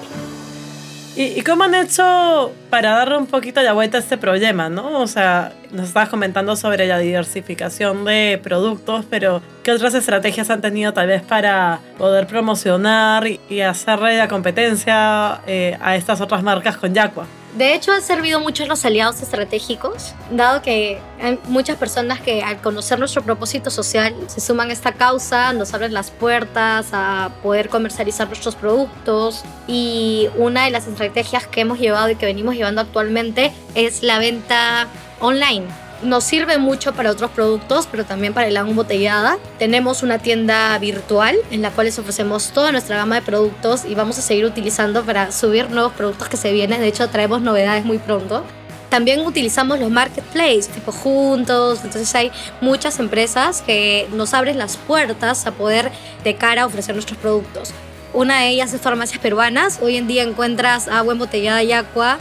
¿Y, 1.19 1.41
cómo 1.45 1.65
han 1.65 1.75
hecho 1.75 2.53
para 2.69 2.91
darle 2.91 3.17
un 3.17 3.27
poquito 3.27 3.61
de 3.61 3.73
vuelta 3.73 3.97
a 3.97 4.01
este 4.01 4.19
problema, 4.19 4.69
no? 4.69 5.01
O 5.01 5.07
sea, 5.07 5.55
nos 5.73 5.89
estabas 5.89 6.11
comentando 6.11 6.55
sobre 6.57 6.87
la 6.87 6.99
diversificación 6.99 8.05
de 8.05 8.39
productos, 8.43 9.07
pero 9.09 9.41
¿qué 9.63 9.73
otras 9.73 9.95
estrategias 9.95 10.51
han 10.51 10.61
tenido 10.61 10.93
tal 10.93 11.07
vez 11.07 11.23
para 11.23 11.81
poder 11.97 12.27
promocionar 12.27 13.27
y, 13.27 13.61
hacerle 13.63 14.19
la 14.19 14.29
competencia 14.29 15.41
eh, 15.47 15.79
a 15.81 15.97
estas 15.97 16.21
otras 16.21 16.43
marcas 16.43 16.77
con 16.77 16.93
Yaqua? 16.93 17.27
De 17.57 17.73
hecho, 17.73 17.91
han 17.91 18.03
servido 18.03 18.39
mucho 18.39 18.67
los 18.67 18.85
aliados 18.85 19.23
estratégicos, 19.23 20.13
dado 20.31 20.61
que 20.61 21.01
hay 21.23 21.39
muchas 21.49 21.79
personas 21.79 22.21
que 22.21 22.43
al 22.43 22.61
conocer 22.61 22.99
nuestro 22.99 23.23
propósito 23.23 23.71
social 23.71 24.15
se 24.27 24.43
suman 24.43 24.69
a 24.69 24.75
esta 24.75 24.93
causa, 24.93 25.55
nos 25.55 25.73
abren 25.73 25.95
las 25.95 26.11
puertas 26.11 26.89
a 26.93 27.31
poder 27.43 27.71
comercializar 27.71 28.27
nuestros 28.29 28.57
productos. 28.57 29.43
Y 29.67 30.29
una 30.37 30.67
de 30.67 30.71
las 30.71 30.87
estrategias 30.87 31.47
que 31.47 31.63
hemos 31.63 31.79
llevado 31.79 32.11
y 32.11 32.17
que 32.17 32.27
venimos 32.27 32.57
llevando 32.57 32.83
actualmente 32.83 33.55
es 33.75 34.03
la 34.03 34.19
venta 34.19 34.89
online 35.21 35.86
nos 36.07 36.25
sirve 36.25 36.59
mucho 36.59 36.95
para 36.95 37.11
otros 37.11 37.31
productos, 37.31 37.89
pero 37.91 38.05
también 38.05 38.33
para 38.33 38.47
el 38.47 38.57
agua 38.57 38.71
embotellada. 38.71 39.39
Tenemos 39.59 40.03
una 40.03 40.19
tienda 40.19 40.79
virtual 40.79 41.37
en 41.51 41.63
la 41.63 41.71
cual 41.71 41.87
les 41.87 41.99
ofrecemos 41.99 42.51
toda 42.53 42.73
nuestra 42.73 42.97
gama 42.97 43.17
de 43.17 43.23
productos 43.23 43.85
y 43.85 43.95
vamos 43.95 44.19
a 44.19 44.23
seguir 44.23 44.45
utilizando 44.45 45.05
para 45.05 45.33
subir 45.33 45.71
nuevos 45.71 45.93
productos 45.93 46.29
que 46.29 46.37
se 46.37 46.53
vienen. 46.53 46.81
De 46.81 46.89
hecho, 46.89 47.09
traemos 47.09 47.43
novedades 47.43 47.85
muy 47.85 47.99
pronto. 47.99 48.45
También 48.89 49.21
utilizamos 49.27 49.81
los 49.81 49.91
marketplaces, 49.91 50.69
tipo 50.69 50.93
juntos. 50.93 51.81
Entonces 51.85 52.15
hay 52.15 52.31
muchas 52.61 52.99
empresas 52.99 53.63
que 53.63 54.09
nos 54.13 54.33
abren 54.33 54.59
las 54.59 54.77
puertas 54.77 55.47
a 55.47 55.53
poder 55.53 55.91
de 56.25 56.37
cara 56.37 56.63
a 56.63 56.67
ofrecer 56.67 56.95
nuestros 56.95 57.19
productos. 57.19 57.73
Una 58.13 58.41
de 58.41 58.49
ellas 58.49 58.73
es 58.73 58.81
Farmacias 58.81 59.21
Peruanas. 59.21 59.81
Hoy 59.83 59.97
en 59.97 60.07
día 60.07 60.23
encuentras 60.23 60.89
agua 60.89 61.13
embotellada 61.13 61.63
y 61.63 61.73
agua 61.73 62.19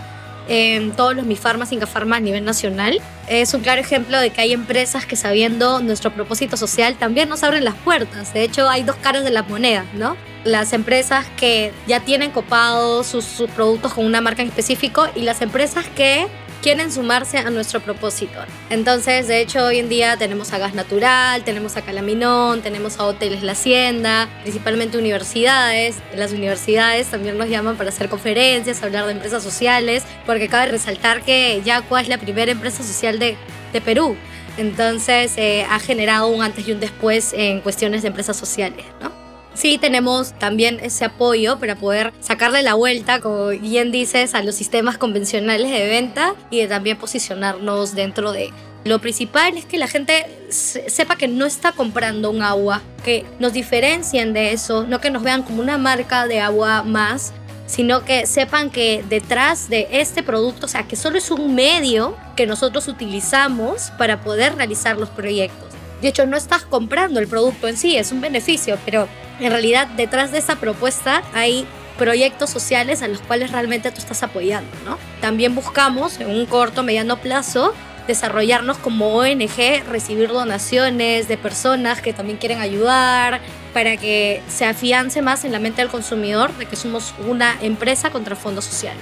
en 0.48 0.92
todos 0.92 1.16
los 1.16 1.26
Mifarmas 1.26 1.72
y 1.72 1.76
Incafarmas 1.76 2.18
a 2.18 2.22
nivel 2.22 2.46
nacional. 2.46 3.02
Es 3.28 3.54
un 3.54 3.62
claro 3.62 3.82
ejemplo 3.82 4.20
de 4.20 4.30
que 4.30 4.42
hay 4.42 4.54
empresas 4.54 5.06
que 5.06 5.16
sabiendo 5.16 5.82
nuestro 5.82 6.14
propósito 6.14 6.58
social 6.58 6.96
también 6.96 7.30
nos 7.30 7.44
abren 7.44 7.64
las 7.64 7.76
puertas. 7.76 8.34
De 8.34 8.44
hecho, 8.44 8.70
hay 8.70 8.84
dos 8.84 8.96
caras 8.98 9.24
de 9.24 9.32
la 9.32 9.44
moneda, 9.44 9.86
¿no? 9.94 10.16
Las 10.44 10.74
empresas 10.74 11.26
que 11.38 11.74
ya 11.88 12.02
tienen 12.02 12.32
copados 12.32 13.08
sus, 13.08 13.26
sus 13.26 13.50
productos 13.50 13.94
con 13.94 14.06
una 14.06 14.22
marca 14.22 14.44
en 14.44 14.50
específico 14.50 15.08
y 15.16 15.22
las 15.22 15.42
empresas 15.42 15.86
que 15.96 16.28
quieren 16.66 16.92
sumarse 16.92 17.38
a 17.38 17.52
nuestro 17.52 17.80
propósito. 17.80 18.40
Entonces, 18.72 19.28
de 19.28 19.40
hecho, 19.40 19.66
hoy 19.66 19.78
en 19.78 19.88
día 19.88 20.18
tenemos 20.18 20.52
a 20.52 20.58
Gas 20.58 20.74
Natural, 20.74 21.44
tenemos 21.44 21.78
a 21.78 21.84
Calaminón, 21.84 22.64
tenemos 22.64 23.00
a 23.00 23.06
Hoteles 23.06 23.44
La 23.44 23.52
Hacienda, 23.52 24.28
principalmente 24.42 24.98
universidades. 24.98 25.98
Las 26.16 26.32
universidades 26.32 27.06
también 27.06 27.38
nos 27.38 27.50
llaman 27.50 27.78
para 27.78 27.90
hacer 27.90 28.10
conferencias, 28.10 28.82
hablar 28.82 29.06
de 29.06 29.12
empresas 29.12 29.44
sociales, 29.44 30.06
porque 30.26 30.48
cabe 30.48 30.72
resaltar 30.72 31.22
que 31.22 31.62
Yacua 31.64 32.02
es 32.02 32.08
la 32.08 32.18
primera 32.18 32.52
empresa 32.52 32.82
social 32.82 33.20
de, 33.20 33.38
Perú. 33.82 34.16
Entonces, 34.58 35.34
eh, 35.38 35.68
ha 35.70 35.78
generado 35.78 36.30
un 36.30 36.42
antes 36.42 36.68
y 36.68 36.72
un 36.72 36.80
después 36.80 37.32
en 37.34 37.62
cuestiones 37.62 38.02
de 38.02 38.08
empresas 38.08 38.38
sociales, 38.38 38.86
¿no? 39.00 39.25
Sí 39.56 39.78
tenemos 39.80 40.38
también 40.38 40.80
ese 40.82 41.06
apoyo 41.06 41.58
para 41.58 41.76
poder 41.76 42.14
sacarle 42.20 42.62
la 42.62 42.76
vuelta, 42.76 43.20
como 43.20 43.48
bien 43.48 43.92
dices, 43.92 44.36
a 44.36 44.44
los 44.44 44.56
sistemas 44.56 44.98
convencionales 44.98 45.72
de 45.72 45.88
venta 45.88 46.36
y 46.52 46.60
de 46.60 46.68
también 46.68 46.98
posicionarnos 46.98 47.96
dentro 47.96 48.32
de... 48.32 48.52
Lo 48.84 49.00
principal 49.00 49.58
es 49.58 49.66
que 49.66 49.80
la 49.80 49.88
gente 49.88 50.28
sepa 50.50 51.16
que 51.16 51.28
no 51.28 51.48
está 51.48 51.72
comprando 51.72 52.30
un 52.30 52.44
agua, 52.44 52.84
que 53.04 53.26
nos 53.40 53.52
diferencien 53.52 54.34
de 54.34 54.52
eso, 54.52 54.86
no 54.86 55.02
que 55.02 55.10
nos 55.10 55.24
vean 55.24 55.42
como 55.42 55.62
una 55.64 55.80
marca 55.80 56.28
de 56.28 56.40
agua 56.40 56.84
más, 56.84 57.34
sino 57.66 58.06
que 58.06 58.28
sepan 58.28 58.70
que 58.70 59.04
detrás 59.10 59.70
de 59.70 59.88
este 59.92 60.22
producto, 60.22 60.68
o 60.68 60.70
sea, 60.70 60.84
que 60.84 60.96
solo 60.96 61.18
es 61.18 61.32
un 61.32 61.56
medio 61.56 62.16
que 62.36 62.46
nosotros 62.46 62.88
utilizamos 62.88 63.92
para 63.98 64.22
poder 64.22 64.56
realizar 64.56 64.98
los 64.98 65.10
proyectos. 65.10 65.75
De 66.02 66.08
hecho, 66.08 66.26
no 66.26 66.38
estás 66.38 66.64
comprando 66.64 67.20
el 67.20 67.28
producto 67.28 67.68
en 67.68 67.78
sí, 67.78 67.96
es 67.96 68.12
un 68.12 68.22
beneficio, 68.22 68.78
pero 68.86 69.08
en 69.40 69.52
realidad 69.52 69.88
detrás 69.88 70.32
de 70.32 70.38
esa 70.38 70.58
propuesta 70.58 71.24
hay 71.34 71.66
proyectos 71.98 72.50
sociales 72.50 73.02
a 73.02 73.08
los 73.08 73.20
cuales 73.20 73.52
realmente 73.52 73.92
tú 73.92 74.00
estás 74.00 74.22
apoyando, 74.24 74.72
¿no? 74.86 74.98
También 75.22 75.56
buscamos 75.56 76.20
en 76.20 76.30
un 76.30 76.46
corto, 76.46 76.84
mediano 76.84 77.18
plazo 77.18 77.74
desarrollarnos 78.08 78.78
como 78.78 79.16
ONG, 79.16 79.84
recibir 79.90 80.30
donaciones 80.30 81.28
de 81.28 81.38
personas 81.38 82.02
que 82.02 82.14
también 82.14 82.38
quieren 82.38 82.60
ayudar, 82.60 83.42
para 83.74 83.98
que 83.98 84.42
se 84.48 84.66
afiance 84.66 85.22
más 85.22 85.44
en 85.44 85.52
la 85.52 85.60
mente 85.60 85.82
del 85.82 85.92
consumidor 85.92 86.56
de 86.58 86.66
que 86.66 86.76
somos 86.76 87.14
una 87.28 87.58
empresa 87.62 88.10
contra 88.10 88.36
fondo 88.36 88.62
social. 88.62 88.96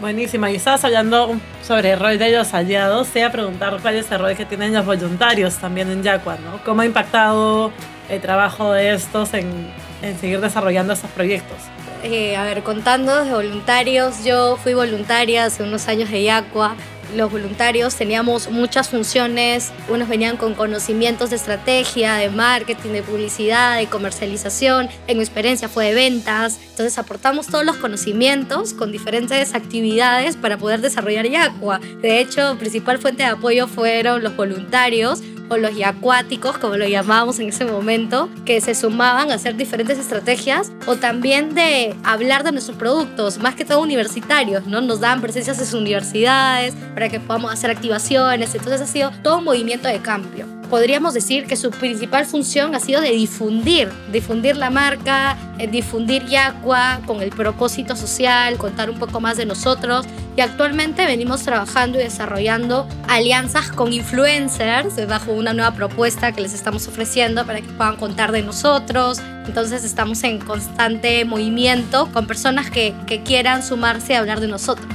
Buenísima. 0.00 0.50
Y 0.50 0.56
estabas 0.56 0.84
hablando 0.84 1.36
sobre 1.62 1.92
el 1.92 2.00
rol 2.00 2.18
de 2.18 2.32
los 2.32 2.52
aliados. 2.52 3.08
Te 3.08 3.20
iba 3.20 3.28
a 3.28 3.32
preguntar 3.32 3.78
cuál 3.80 3.96
es 3.96 4.10
el 4.10 4.18
rol 4.18 4.36
que 4.36 4.44
tienen 4.44 4.74
los 4.74 4.84
voluntarios 4.84 5.56
también 5.56 5.90
en 5.90 6.02
Yacua, 6.02 6.36
¿no? 6.36 6.62
¿Cómo 6.64 6.82
ha 6.82 6.86
impactado 6.86 7.72
el 8.08 8.20
trabajo 8.20 8.72
de 8.72 8.92
estos 8.92 9.32
en, 9.34 9.68
en 10.02 10.18
seguir 10.18 10.40
desarrollando 10.40 10.92
estos 10.92 11.10
proyectos? 11.10 11.56
Eh, 12.02 12.36
a 12.36 12.44
ver, 12.44 12.62
contando 12.62 13.24
de 13.24 13.32
voluntarios, 13.32 14.22
yo 14.22 14.56
fui 14.56 14.74
voluntaria 14.74 15.46
hace 15.46 15.62
unos 15.62 15.88
años 15.88 16.10
de 16.10 16.22
Yacua 16.22 16.76
los 17.14 17.30
voluntarios 17.30 17.94
teníamos 17.94 18.50
muchas 18.50 18.88
funciones, 18.88 19.72
unos 19.88 20.08
venían 20.08 20.36
con 20.36 20.54
conocimientos 20.54 21.30
de 21.30 21.36
estrategia, 21.36 22.14
de 22.14 22.30
marketing, 22.30 22.90
de 22.90 23.02
publicidad, 23.02 23.78
de 23.78 23.86
comercialización, 23.86 24.88
en 25.06 25.18
mi 25.18 25.22
experiencia 25.22 25.68
fue 25.68 25.86
de 25.86 25.94
ventas, 25.94 26.58
entonces 26.70 26.98
aportamos 26.98 27.46
todos 27.46 27.64
los 27.64 27.76
conocimientos 27.76 28.72
con 28.72 28.92
diferentes 28.92 29.54
actividades 29.54 30.36
para 30.36 30.58
poder 30.58 30.80
desarrollar 30.80 31.28
Yacua. 31.28 31.80
De 32.02 32.20
hecho, 32.20 32.56
principal 32.58 32.98
fuente 32.98 33.22
de 33.22 33.30
apoyo 33.30 33.68
fueron 33.68 34.22
los 34.22 34.36
voluntarios 34.36 35.22
o 35.48 35.56
los 35.56 35.76
yacuáticos, 35.76 36.58
como 36.58 36.76
lo 36.76 36.86
llamábamos 36.86 37.38
en 37.38 37.48
ese 37.48 37.64
momento, 37.64 38.28
que 38.44 38.60
se 38.60 38.74
sumaban 38.74 39.30
a 39.30 39.34
hacer 39.34 39.56
diferentes 39.56 39.98
estrategias 39.98 40.72
o 40.86 40.96
también 40.96 41.54
de 41.54 41.94
hablar 42.04 42.44
de 42.44 42.52
nuestros 42.52 42.76
productos, 42.76 43.38
más 43.38 43.54
que 43.54 43.64
todo 43.64 43.80
universitarios, 43.80 44.66
¿no? 44.66 44.80
Nos 44.80 45.00
daban 45.00 45.20
presencias 45.20 45.58
en 45.58 45.66
sus 45.66 45.74
universidades 45.74 46.74
para 46.94 47.08
que 47.08 47.20
podamos 47.20 47.52
hacer 47.52 47.70
activaciones, 47.70 48.54
entonces 48.54 48.80
ha 48.80 48.86
sido 48.86 49.10
todo 49.22 49.38
un 49.38 49.44
movimiento 49.44 49.88
de 49.88 49.98
cambio 50.00 50.55
podríamos 50.66 51.14
decir 51.14 51.46
que 51.46 51.56
su 51.56 51.70
principal 51.70 52.26
función 52.26 52.74
ha 52.74 52.80
sido 52.80 53.00
de 53.00 53.10
difundir, 53.10 53.88
difundir 54.12 54.56
la 54.56 54.70
marca, 54.70 55.36
eh, 55.58 55.66
difundir 55.66 56.26
Yacua 56.26 57.00
con 57.06 57.22
el 57.22 57.30
propósito 57.30 57.96
social, 57.96 58.56
contar 58.58 58.90
un 58.90 58.98
poco 58.98 59.20
más 59.20 59.36
de 59.36 59.46
nosotros. 59.46 60.06
Y 60.36 60.40
actualmente 60.42 61.06
venimos 61.06 61.42
trabajando 61.42 61.98
y 61.98 62.02
desarrollando 62.02 62.86
alianzas 63.08 63.72
con 63.72 63.92
influencers 63.92 65.06
bajo 65.08 65.32
una 65.32 65.54
nueva 65.54 65.72
propuesta 65.72 66.32
que 66.32 66.42
les 66.42 66.52
estamos 66.52 66.86
ofreciendo 66.88 67.46
para 67.46 67.60
que 67.60 67.68
puedan 67.68 67.96
contar 67.96 68.32
de 68.32 68.42
nosotros. 68.42 69.20
Entonces 69.46 69.84
estamos 69.84 70.22
en 70.24 70.38
constante 70.38 71.24
movimiento 71.24 72.10
con 72.12 72.26
personas 72.26 72.70
que, 72.70 72.94
que 73.06 73.22
quieran 73.22 73.62
sumarse 73.62 74.14
a 74.14 74.18
hablar 74.18 74.40
de 74.40 74.48
nosotros. 74.48 74.86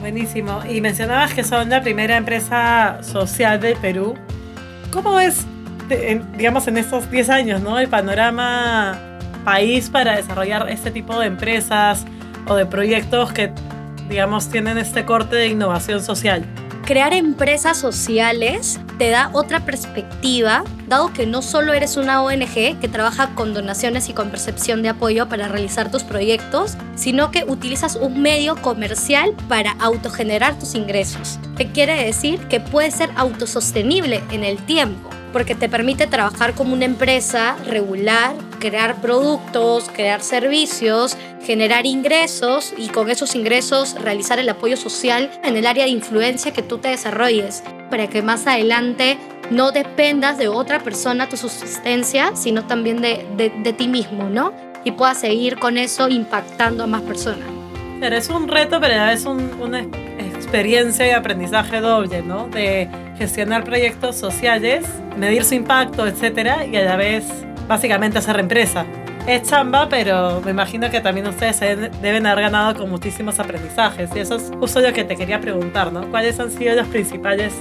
Buenísimo. 0.00 0.60
Y 0.68 0.82
mencionabas 0.82 1.32
que 1.32 1.44
son 1.44 1.70
la 1.70 1.80
primera 1.80 2.18
empresa 2.18 2.98
social 3.02 3.58
del 3.58 3.76
Perú 3.78 4.14
¿Cómo 4.94 5.16
ves, 5.16 5.44
digamos, 6.38 6.68
en 6.68 6.78
estos 6.78 7.10
10 7.10 7.28
años, 7.28 7.60
¿no? 7.60 7.80
el 7.80 7.88
panorama 7.88 8.96
país 9.44 9.90
para 9.90 10.14
desarrollar 10.16 10.68
este 10.70 10.92
tipo 10.92 11.18
de 11.18 11.26
empresas 11.26 12.06
o 12.46 12.54
de 12.54 12.64
proyectos 12.64 13.32
que 13.32 13.52
digamos, 14.08 14.48
tienen 14.50 14.78
este 14.78 15.04
corte 15.04 15.34
de 15.34 15.48
innovación 15.48 16.00
social? 16.00 16.44
Crear 16.84 17.14
empresas 17.14 17.78
sociales 17.78 18.78
te 18.98 19.08
da 19.08 19.30
otra 19.32 19.60
perspectiva, 19.64 20.64
dado 20.86 21.14
que 21.14 21.24
no 21.24 21.40
solo 21.40 21.72
eres 21.72 21.96
una 21.96 22.22
ONG 22.22 22.78
que 22.78 22.90
trabaja 22.92 23.34
con 23.34 23.54
donaciones 23.54 24.10
y 24.10 24.12
con 24.12 24.28
percepción 24.28 24.82
de 24.82 24.90
apoyo 24.90 25.26
para 25.26 25.48
realizar 25.48 25.90
tus 25.90 26.02
proyectos, 26.02 26.76
sino 26.94 27.30
que 27.30 27.44
utilizas 27.44 27.96
un 27.96 28.20
medio 28.20 28.56
comercial 28.56 29.34
para 29.48 29.72
autogenerar 29.80 30.58
tus 30.58 30.74
ingresos. 30.74 31.38
¿Qué 31.56 31.68
quiere 31.72 32.04
decir? 32.04 32.38
Que 32.48 32.60
puedes 32.60 32.94
ser 32.94 33.08
autosostenible 33.16 34.22
en 34.30 34.44
el 34.44 34.58
tiempo 34.58 35.08
porque 35.34 35.56
te 35.56 35.68
permite 35.68 36.06
trabajar 36.06 36.54
como 36.54 36.74
una 36.74 36.84
empresa 36.84 37.56
regular, 37.66 38.36
crear 38.60 39.00
productos, 39.00 39.90
crear 39.92 40.22
servicios, 40.22 41.16
generar 41.42 41.86
ingresos 41.86 42.72
y 42.78 42.86
con 42.86 43.10
esos 43.10 43.34
ingresos 43.34 43.96
realizar 44.00 44.38
el 44.38 44.48
apoyo 44.48 44.76
social 44.76 45.28
en 45.42 45.56
el 45.56 45.66
área 45.66 45.86
de 45.86 45.90
influencia 45.90 46.52
que 46.52 46.62
tú 46.62 46.78
te 46.78 46.86
desarrolles, 46.86 47.64
para 47.90 48.06
que 48.06 48.22
más 48.22 48.46
adelante 48.46 49.18
no 49.50 49.72
dependas 49.72 50.38
de 50.38 50.46
otra 50.46 50.78
persona 50.78 51.28
tu 51.28 51.36
subsistencia, 51.36 52.36
sino 52.36 52.68
también 52.68 53.02
de, 53.02 53.26
de, 53.36 53.72
ti 53.72 53.88
mismo, 53.88 54.30
¿no? 54.30 54.52
Y 54.84 54.92
puedas 54.92 55.18
seguir 55.18 55.58
con 55.58 55.78
eso 55.78 56.08
impactando 56.08 56.84
a 56.84 56.86
más 56.86 57.02
personas. 57.02 57.48
Pero 57.98 58.14
es 58.14 58.28
un 58.28 58.46
reto, 58.46 58.80
pero 58.80 59.04
vez 59.06 59.24
un, 59.24 59.50
una 59.60 59.80
experiencia 60.20 61.08
y 61.08 61.10
aprendizaje 61.10 61.80
doble, 61.80 62.22
¿no? 62.22 62.46
De 62.46 62.88
gestionar 63.16 63.64
proyectos 63.64 64.16
sociales, 64.16 64.84
medir 65.16 65.44
su 65.44 65.54
impacto, 65.54 66.06
etcétera, 66.06 66.66
y 66.66 66.76
a 66.76 66.84
la 66.84 66.96
vez 66.96 67.24
básicamente 67.68 68.18
hacer 68.18 68.38
empresa. 68.38 68.84
Es 69.26 69.42
chamba, 69.42 69.88
pero 69.88 70.42
me 70.44 70.50
imagino 70.50 70.90
que 70.90 71.00
también 71.00 71.26
ustedes 71.26 71.58
deben 72.02 72.26
haber 72.26 72.44
ganado 72.44 72.78
con 72.78 72.90
muchísimos 72.90 73.38
aprendizajes. 73.38 74.10
Y 74.14 74.18
eso 74.18 74.36
es 74.36 74.52
justo 74.58 74.80
lo 74.80 74.92
que 74.92 75.02
te 75.04 75.16
quería 75.16 75.40
preguntar, 75.40 75.92
¿no? 75.92 76.10
¿Cuáles 76.10 76.38
han 76.40 76.50
sido 76.50 76.74
los 76.74 76.86
principales 76.88 77.54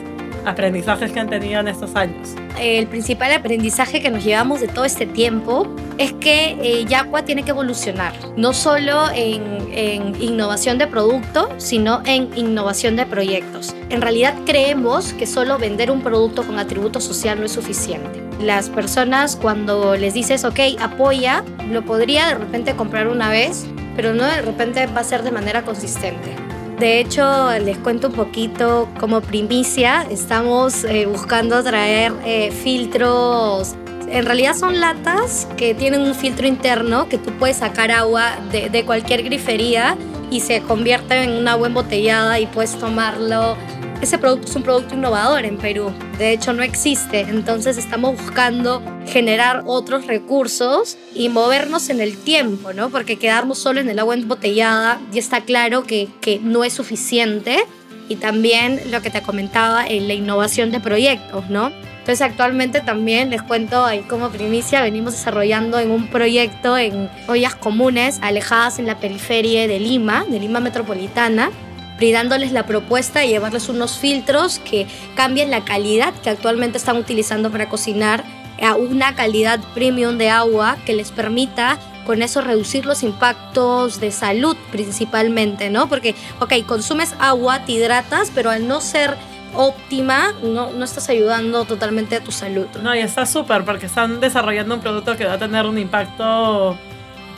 aprendizajes 0.46 1.12
que 1.12 1.20
han 1.20 1.30
tenido 1.30 1.60
en 1.60 1.68
estos 1.68 1.96
años? 1.96 2.36
El 2.60 2.88
principal 2.88 3.32
aprendizaje 3.34 4.02
que 4.02 4.10
nos 4.10 4.24
llevamos 4.24 4.62
de 4.62 4.68
todo 4.68 4.86
este 4.86 5.06
tiempo 5.06 5.68
es 5.98 6.14
que 6.14 6.58
eh, 6.62 6.86
Yaqua 6.86 7.24
tiene 7.24 7.44
que 7.44 7.52
evolucionar, 7.52 8.14
no 8.36 8.54
solo 8.54 9.10
en, 9.14 9.42
en 9.72 10.22
innovación 10.22 10.78
de 10.78 10.88
producto, 10.88 11.50
sino 11.58 12.02
en 12.06 12.30
innovación 12.38 12.96
de 12.96 13.06
proyectos. 13.06 13.76
En 13.90 14.02
realidad 14.02 14.34
creemos 14.46 15.14
que 15.14 15.26
solo 15.26 15.58
vender 15.58 15.92
un 15.92 16.02
producto 16.02 16.44
con 16.44 16.60
atributo 16.60 17.00
social 17.00 17.40
no 17.40 17.46
es 17.46 17.52
suficiente. 17.52 18.24
Las 18.42 18.70
personas 18.70 19.36
cuando 19.36 19.96
les 19.96 20.14
dices, 20.14 20.44
ok, 20.44 20.60
apoya, 20.80 21.44
lo 21.70 21.84
podría 21.86 22.28
de 22.28 22.36
repente 22.36 22.76
comprar 22.76 23.08
una 23.08 23.30
vez, 23.30 23.66
pero 23.96 24.14
no 24.14 24.24
de 24.24 24.42
repente 24.42 24.86
va 24.88 25.02
a 25.02 25.04
ser 25.04 25.24
de 25.24 25.32
manera 25.32 25.64
consistente. 25.64 26.43
De 26.84 27.00
hecho, 27.00 27.50
les 27.60 27.78
cuento 27.78 28.10
un 28.10 28.14
poquito 28.14 28.90
como 29.00 29.22
primicia, 29.22 30.06
estamos 30.12 30.84
eh, 30.84 31.06
buscando 31.06 31.64
traer 31.64 32.12
eh, 32.26 32.52
filtros. 32.52 33.74
En 34.10 34.26
realidad 34.26 34.54
son 34.54 34.82
latas 34.82 35.48
que 35.56 35.74
tienen 35.74 36.02
un 36.02 36.14
filtro 36.14 36.46
interno 36.46 37.08
que 37.08 37.18
tú 37.18 37.32
puedes 37.40 37.56
sacar 37.56 37.90
agua 37.90 38.34
de, 38.52 38.84
cualquier 38.84 39.24
grifería 39.24 39.96
y 40.30 40.42
se 40.42 40.60
convierte 40.60 41.24
en 41.24 41.32
una 41.32 41.54
agua 41.54 41.68
embotellada 41.68 42.38
y 42.42 42.48
puedes 42.48 42.78
tomarlo 42.78 43.56
ese 44.04 44.18
producto 44.18 44.48
es 44.48 44.56
un 44.56 44.64
producto 44.64 44.96
innovador 44.96 45.46
en 45.46 45.58
Perú. 45.58 45.94
De 46.18 46.34
hecho, 46.34 46.52
no 46.52 46.62
existe. 46.62 47.22
Entonces 47.22 47.78
estamos 47.78 48.22
buscando 48.22 48.84
generar 49.08 49.64
otros 49.66 50.08
recursos 50.08 50.98
y 51.16 51.30
movernos 51.30 51.90
en 51.90 52.02
el 52.02 52.18
tiempo, 52.18 52.74
¿no? 52.74 52.90
Porque 52.90 53.18
quedarnos 53.18 53.60
solo 53.60 53.80
en 53.80 53.90
el 53.90 54.00
agua 54.00 54.16
embotellada 54.16 55.00
ya 55.12 55.20
está 55.20 55.42
claro 55.42 55.84
que, 55.84 56.10
que 56.20 56.40
no 56.40 56.66
es 56.66 56.74
suficiente. 56.74 57.64
Y 58.10 58.18
también 58.18 58.82
lo 58.92 59.02
que 59.02 59.10
te 59.10 59.22
comentaba 59.22 59.88
en 59.88 60.10
la 60.10 60.14
innovación 60.14 60.72
de 60.72 60.82
proyectos, 60.82 61.50
¿no? 61.50 61.72
Entonces 62.00 62.22
actualmente 62.22 62.82
también 62.82 63.30
les 63.30 63.42
cuento 63.42 63.86
ahí 63.86 64.02
como 64.02 64.30
primicia, 64.30 64.82
venimos 64.82 65.14
desarrollando 65.14 65.80
en 65.80 65.90
un 65.90 66.08
proyecto 66.08 66.78
en 66.78 67.10
ollas 67.28 67.56
comunes 67.56 68.20
alejadas 68.22 68.78
en 68.78 68.88
la 68.88 69.00
periferia 69.00 69.70
de 69.70 69.80
Lima, 69.80 70.26
de 70.28 70.42
Lima 70.42 70.60
Metropolitana, 70.60 71.50
brindándoles 71.98 72.52
la 72.52 72.66
propuesta 72.66 73.24
y 73.24 73.30
llevarles 73.30 73.70
unos 73.70 73.98
filtros 73.98 74.60
que 74.60 74.88
cambien 75.16 75.52
la 75.52 75.64
calidad 75.64 76.14
que 76.22 76.30
actualmente 76.30 76.78
están 76.78 76.98
utilizando 76.98 77.52
para 77.52 77.70
cocinar 77.70 78.24
a 78.62 78.76
una 78.76 79.16
calidad 79.16 79.60
premium 79.74 80.18
de 80.18 80.30
agua 80.30 80.78
que 80.86 80.94
les 80.94 81.12
permita 81.12 81.80
con 82.06 82.22
eso 82.22 82.42
reducir 82.42 82.86
los 82.86 83.04
impactos 83.04 84.00
de 84.00 84.12
salud 84.12 84.58
principalmente, 84.72 85.70
¿no? 85.70 85.88
Porque, 85.88 86.16
ok, 86.40 86.54
consumes 86.66 87.16
agua, 87.20 87.66
te 87.66 87.74
hidratas, 87.74 88.32
pero 88.34 88.50
al 88.50 88.68
no 88.68 88.82
ser 88.82 89.16
óptima, 89.56 90.34
no, 90.44 90.72
no 90.72 90.84
estás 90.84 91.10
ayudando 91.10 91.66
totalmente 91.66 92.16
a 92.16 92.24
tu 92.24 92.32
salud. 92.32 92.68
No, 92.82 92.94
y 92.96 93.00
está 93.00 93.26
súper 93.26 93.64
porque 93.64 93.86
están 93.86 94.20
desarrollando 94.20 94.76
un 94.76 94.82
producto 94.82 95.16
que 95.16 95.26
va 95.26 95.34
a 95.34 95.38
tener 95.38 95.66
un 95.66 95.78
impacto 95.78 96.78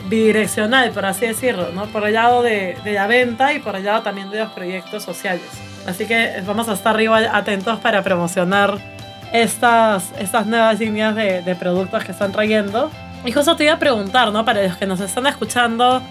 bidireccional, 0.08 0.91
por 0.91 1.06
así 1.06 1.26
decirlo, 1.26 1.70
¿no? 1.74 1.86
Por 1.88 2.06
el 2.08 2.13
lado 2.13 2.44
de, 2.44 2.78
de, 2.84 2.94
la 2.94 3.08
venta 3.08 3.54
y 3.54 3.60
por 3.60 3.76
el 3.76 3.86
lado 3.86 4.02
también 4.02 4.30
de 4.30 4.39
los 4.39 4.52
proyectos 4.52 5.04
sociales. 5.04 5.46
Así 5.88 6.06
que 6.06 6.41
vamos 6.46 6.68
a 6.70 6.74
estar 6.74 7.00
igual 7.00 7.30
atentos 7.32 7.80
para 7.80 8.04
promocionar 8.04 8.78
estas, 9.32 10.12
estas 10.20 10.46
nuevas 10.46 10.80
líneas 10.80 11.15
de, 11.15 11.41
de 11.41 11.56
productos 11.56 12.04
que 12.04 12.12
están 12.12 12.32
trayendo. 12.32 12.91
Y 13.26 13.32
justo 13.32 13.56
te 13.56 13.65
iba 13.65 13.74
a 13.74 13.80
preguntar, 13.80 14.32
¿no? 14.32 14.46
Para 14.46 14.63
los 14.63 14.78
que 14.78 14.86
nos 14.86 15.00
están 15.00 15.26
escuchando, 15.28 16.02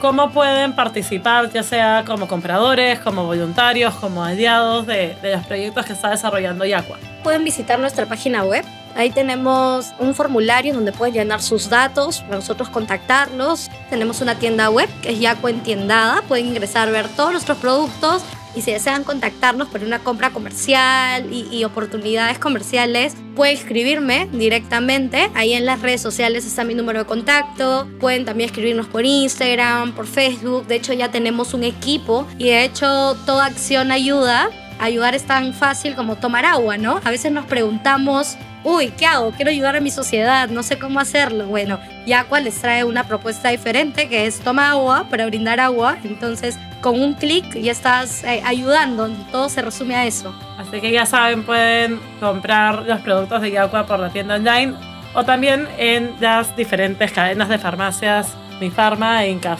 ¿cómo 0.00 0.30
pueden 0.30 0.74
participar, 0.74 1.50
ya 1.50 1.62
sea 1.62 2.04
como 2.06 2.26
compradores, 2.26 2.98
como 2.98 3.24
voluntarios, 3.24 3.94
como 3.94 4.24
aliados 4.24 4.86
de, 4.86 5.16
de 5.22 5.32
los 5.32 5.46
proyectos 5.46 5.86
que 5.86 5.92
está 5.92 6.10
desarrollando 6.10 6.64
Yaqua? 6.64 6.98
Pueden 7.22 7.44
visitar 7.44 7.78
nuestra 7.78 8.06
página 8.06 8.44
web 8.44 8.64
Ahí 8.96 9.10
tenemos 9.10 9.92
un 9.98 10.14
formulario 10.14 10.74
donde 10.74 10.92
pueden 10.92 11.14
llenar 11.14 11.42
sus 11.42 11.68
datos 11.68 12.20
para 12.20 12.36
nosotros 12.36 12.68
contactarlos. 12.68 13.70
Tenemos 13.90 14.20
una 14.20 14.38
tienda 14.38 14.70
web 14.70 14.88
que 15.02 15.12
es 15.12 15.20
Yaco 15.20 15.48
Entiendada. 15.48 16.22
Pueden 16.22 16.46
ingresar, 16.46 16.90
ver 16.90 17.08
todos 17.08 17.32
nuestros 17.32 17.58
productos 17.58 18.22
y 18.56 18.62
si 18.62 18.70
desean 18.70 19.02
contactarnos 19.02 19.68
por 19.68 19.82
una 19.82 19.98
compra 19.98 20.30
comercial 20.30 21.28
y, 21.32 21.64
oportunidades 21.64 22.38
comerciales, 22.38 23.16
pueden 23.34 23.56
escribirme 23.56 24.28
directamente. 24.32 25.30
Ahí 25.34 25.54
en 25.54 25.66
las 25.66 25.82
redes 25.82 26.00
sociales 26.00 26.46
está 26.46 26.62
mi 26.62 26.74
número 26.74 27.00
de 27.00 27.04
contacto. 27.04 27.88
Pueden 27.98 28.24
también 28.24 28.48
escribirnos 28.48 28.86
por 28.86 29.04
Instagram, 29.04 29.92
por 29.92 30.06
Facebook. 30.06 30.66
De 30.66 30.76
hecho, 30.76 30.92
ya 30.92 31.10
tenemos 31.10 31.52
un 31.52 31.64
equipo 31.64 32.26
y 32.38 32.44
de 32.44 32.64
hecho 32.64 33.16
toda 33.26 33.46
acción 33.46 33.90
ayuda. 33.90 34.50
Ayudar 34.78 35.14
es 35.14 35.24
tan 35.24 35.52
fácil 35.52 35.94
como 35.96 36.16
tomar 36.16 36.44
agua, 36.44 36.76
¿no? 36.76 37.00
A 37.04 37.10
veces 37.10 37.32
nos 37.32 37.46
preguntamos 37.46 38.36
uy, 38.64 38.88
¿qué 38.88 39.06
hago? 39.06 39.30
Quiero 39.32 39.50
ayudar 39.50 39.76
a 39.76 39.80
mi 39.80 39.90
sociedad, 39.90 40.48
no 40.48 40.62
sé 40.62 40.78
cómo 40.78 40.98
hacerlo. 40.98 41.46
Bueno, 41.46 41.78
Yaqua 42.06 42.40
les 42.40 42.60
trae 42.60 42.82
una 42.82 43.04
propuesta 43.04 43.50
diferente 43.50 44.08
que 44.08 44.26
es 44.26 44.40
toma 44.40 44.70
agua 44.70 45.06
para 45.10 45.26
brindar 45.26 45.60
agua. 45.60 45.96
Entonces, 46.02 46.58
con 46.80 47.00
un 47.00 47.14
clic 47.14 47.54
ya 47.54 47.72
estás 47.72 48.24
eh, 48.24 48.42
ayudando. 48.44 49.08
Todo 49.30 49.48
se 49.48 49.62
resume 49.62 49.94
a 49.94 50.06
eso. 50.06 50.34
Así 50.58 50.80
que 50.80 50.90
ya 50.90 51.06
saben, 51.06 51.44
pueden 51.44 52.00
comprar 52.18 52.82
los 52.82 53.00
productos 53.00 53.42
de 53.42 53.52
Yaqua 53.52 53.86
por 53.86 53.98
la 53.98 54.10
tienda 54.10 54.36
online 54.36 54.74
o 55.14 55.24
también 55.24 55.68
en 55.78 56.14
las 56.20 56.56
diferentes 56.56 57.12
cadenas 57.12 57.48
de 57.48 57.58
farmacias 57.58 58.34
Mi 58.60 58.70
Farma 58.70 59.24
e 59.24 59.30
Inca. 59.30 59.56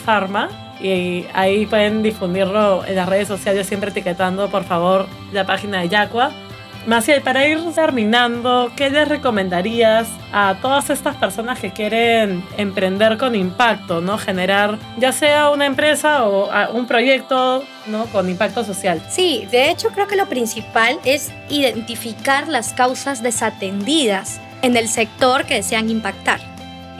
Y 0.80 1.24
ahí 1.32 1.66
pueden 1.66 2.02
difundirlo 2.02 2.84
en 2.84 2.96
las 2.96 3.08
redes 3.08 3.28
sociales, 3.28 3.66
siempre 3.66 3.90
etiquetando, 3.90 4.50
por 4.50 4.64
favor, 4.64 5.06
la 5.32 5.46
página 5.46 5.80
de 5.80 5.88
Yaqua 5.88 6.32
Maciel, 6.86 7.22
para 7.22 7.46
ir 7.48 7.60
terminando, 7.74 8.70
¿qué 8.76 8.90
les 8.90 9.08
recomendarías 9.08 10.06
a 10.32 10.56
todas 10.60 10.90
estas 10.90 11.16
personas 11.16 11.58
que 11.58 11.72
quieren 11.72 12.44
emprender 12.58 13.16
con 13.16 13.34
impacto, 13.34 14.02
¿no? 14.02 14.18
Generar 14.18 14.78
ya 14.98 15.10
sea 15.12 15.48
una 15.48 15.64
empresa 15.64 16.26
o 16.26 16.50
un 16.74 16.86
proyecto, 16.86 17.64
¿no? 17.86 18.04
Con 18.06 18.28
impacto 18.28 18.64
social. 18.64 19.02
Sí, 19.08 19.48
de 19.50 19.70
hecho 19.70 19.88
creo 19.90 20.06
que 20.06 20.16
lo 20.16 20.26
principal 20.26 20.98
es 21.04 21.32
identificar 21.48 22.48
las 22.48 22.74
causas 22.74 23.22
desatendidas 23.22 24.40
en 24.60 24.76
el 24.76 24.88
sector 24.88 25.46
que 25.46 25.54
desean 25.54 25.88
impactar, 25.88 26.40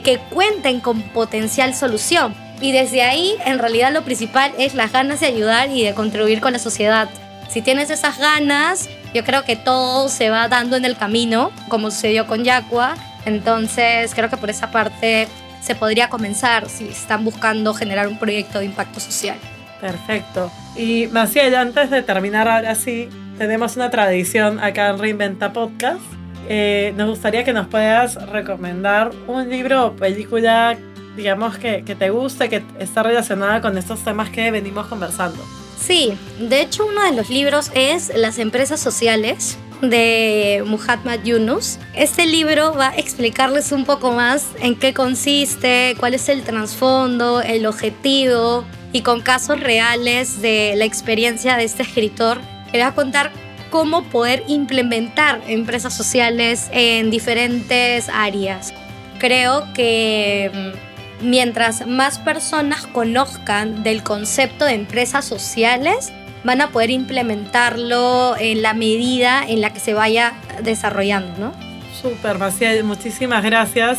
que 0.03 0.18
cuenten 0.18 0.81
con 0.81 1.03
potencial 1.03 1.75
solución. 1.75 2.35
Y 2.61 2.73
desde 2.73 3.03
ahí, 3.03 3.35
en 3.44 3.59
realidad, 3.59 3.92
lo 3.92 4.03
principal 4.03 4.53
es 4.59 4.75
las 4.75 4.92
ganas 4.92 5.20
de 5.20 5.27
ayudar 5.27 5.68
y 5.68 5.85
de 5.85 5.92
contribuir 5.92 6.40
con 6.40 6.55
la 6.55 6.59
sociedad. 6.59 7.11
Si 7.51 7.61
tienes 7.61 7.90
esas 7.90 8.18
ganas, 8.18 8.88
yo 9.14 9.24
creo 9.24 9.44
que 9.44 9.55
todo 9.55 10.09
se 10.09 10.29
va 10.29 10.48
dando 10.48 10.77
en 10.77 10.85
el 10.85 10.96
camino, 10.96 11.53
como 11.68 11.90
sucedió 11.92 12.27
con 12.27 12.42
Yaqua. 12.42 12.96
Entonces, 13.24 14.12
creo 14.14 14.29
que 14.29 14.37
por 14.37 14.50
esa 14.50 14.70
parte 14.72 15.29
se 15.62 15.74
podría 15.77 16.11
comenzar 16.11 16.68
si 16.68 16.88
están 16.88 17.24
buscando 17.24 17.72
generar 17.72 18.09
un 18.09 18.18
proyecto 18.18 18.59
de 18.59 18.66
impacto 18.66 19.00
social. 19.00 19.37
Perfecto. 19.81 20.50
Y 20.77 21.07
Maciel, 21.12 21.55
antes 21.55 21.90
de 21.90 22.03
terminar 22.03 22.48
ahora 22.48 22.74
sí, 22.74 23.09
tenemos 23.38 23.77
una 23.77 23.88
tradición 23.88 24.59
acá 24.59 24.90
en 24.90 24.98
Reinventa 24.98 25.53
Podcast. 25.53 26.00
Eh, 26.48 26.92
nos 26.96 27.09
gustaría 27.09 27.44
que 27.44 27.53
nos 27.53 27.68
puedas 27.68 28.16
recomendar 28.31 29.12
un 29.29 29.48
libro 29.48 29.87
o 29.87 29.92
película, 29.92 30.77
digamos, 31.16 31.57
que, 31.57 31.85
que 31.85 31.94
te 31.94 32.11
guste, 32.11 32.48
que 32.48 32.62
está 32.81 33.05
relacionada 33.05 33.61
con 33.61 33.79
estos 33.79 34.03
temas 34.03 34.29
que 34.31 34.50
venimos 34.50 34.87
conversando. 34.88 35.42
Sí, 35.87 36.14
de 36.38 36.62
hecho 36.62 36.87
uno 36.87 37.03
de 37.03 37.12
los 37.12 37.29
libros 37.29 37.70
es 37.75 38.11
Las 38.16 38.38
empresas 38.38 38.81
sociales 38.81 39.59
de 39.83 40.64
Muhammad 40.66 41.18
Yunus. 41.25 41.79
Este 41.94 42.25
libro 42.25 42.75
va 42.75 42.88
a 42.88 42.97
explicarles 42.97 43.70
un 43.70 43.85
poco 43.85 44.12
más 44.12 44.47
en 44.61 44.77
qué 44.77 44.94
consiste, 44.94 45.94
cuál 46.01 46.14
es 46.14 46.31
el 46.31 46.42
trasfondo, 46.42 47.42
el 47.42 47.66
objetivo 47.66 48.64
y 48.92 49.03
con 49.03 49.20
casos 49.20 49.61
reales 49.61 50.40
de 50.40 50.73
la 50.75 50.87
experiencia 50.87 51.59
de 51.59 51.64
este 51.64 51.83
escritor. 51.83 52.40
Le 52.73 52.79
va 52.79 52.87
a 52.87 52.94
contar 52.94 53.31
cómo 53.68 54.05
poder 54.05 54.42
implementar 54.49 55.42
empresas 55.49 55.94
sociales 55.94 56.68
en 56.73 57.11
diferentes 57.11 58.09
áreas. 58.09 58.73
Creo 59.18 59.66
que 59.75 60.51
mm, 60.51 60.84
mientras 61.25 61.87
más 61.87 62.19
personas 62.19 62.87
conozcan 62.87 63.83
del 63.83 64.03
concepto 64.03 64.65
de 64.65 64.75
empresas 64.75 65.25
sociales, 65.25 66.13
van 66.45 66.61
a 66.61 66.69
poder 66.69 66.91
implementarlo 66.91 68.37
en 68.39 68.63
la 68.63 68.75
medida 68.75 69.45
en 69.47 69.61
la 69.61 69.73
que 69.73 69.81
se 69.81 69.95
vaya 69.95 70.35
desarrollando, 70.63 71.33
¿no? 71.39 71.53
Súper, 72.01 72.39
Maciel, 72.39 72.85
muchísimas 72.85 73.43
gracias. 73.43 73.99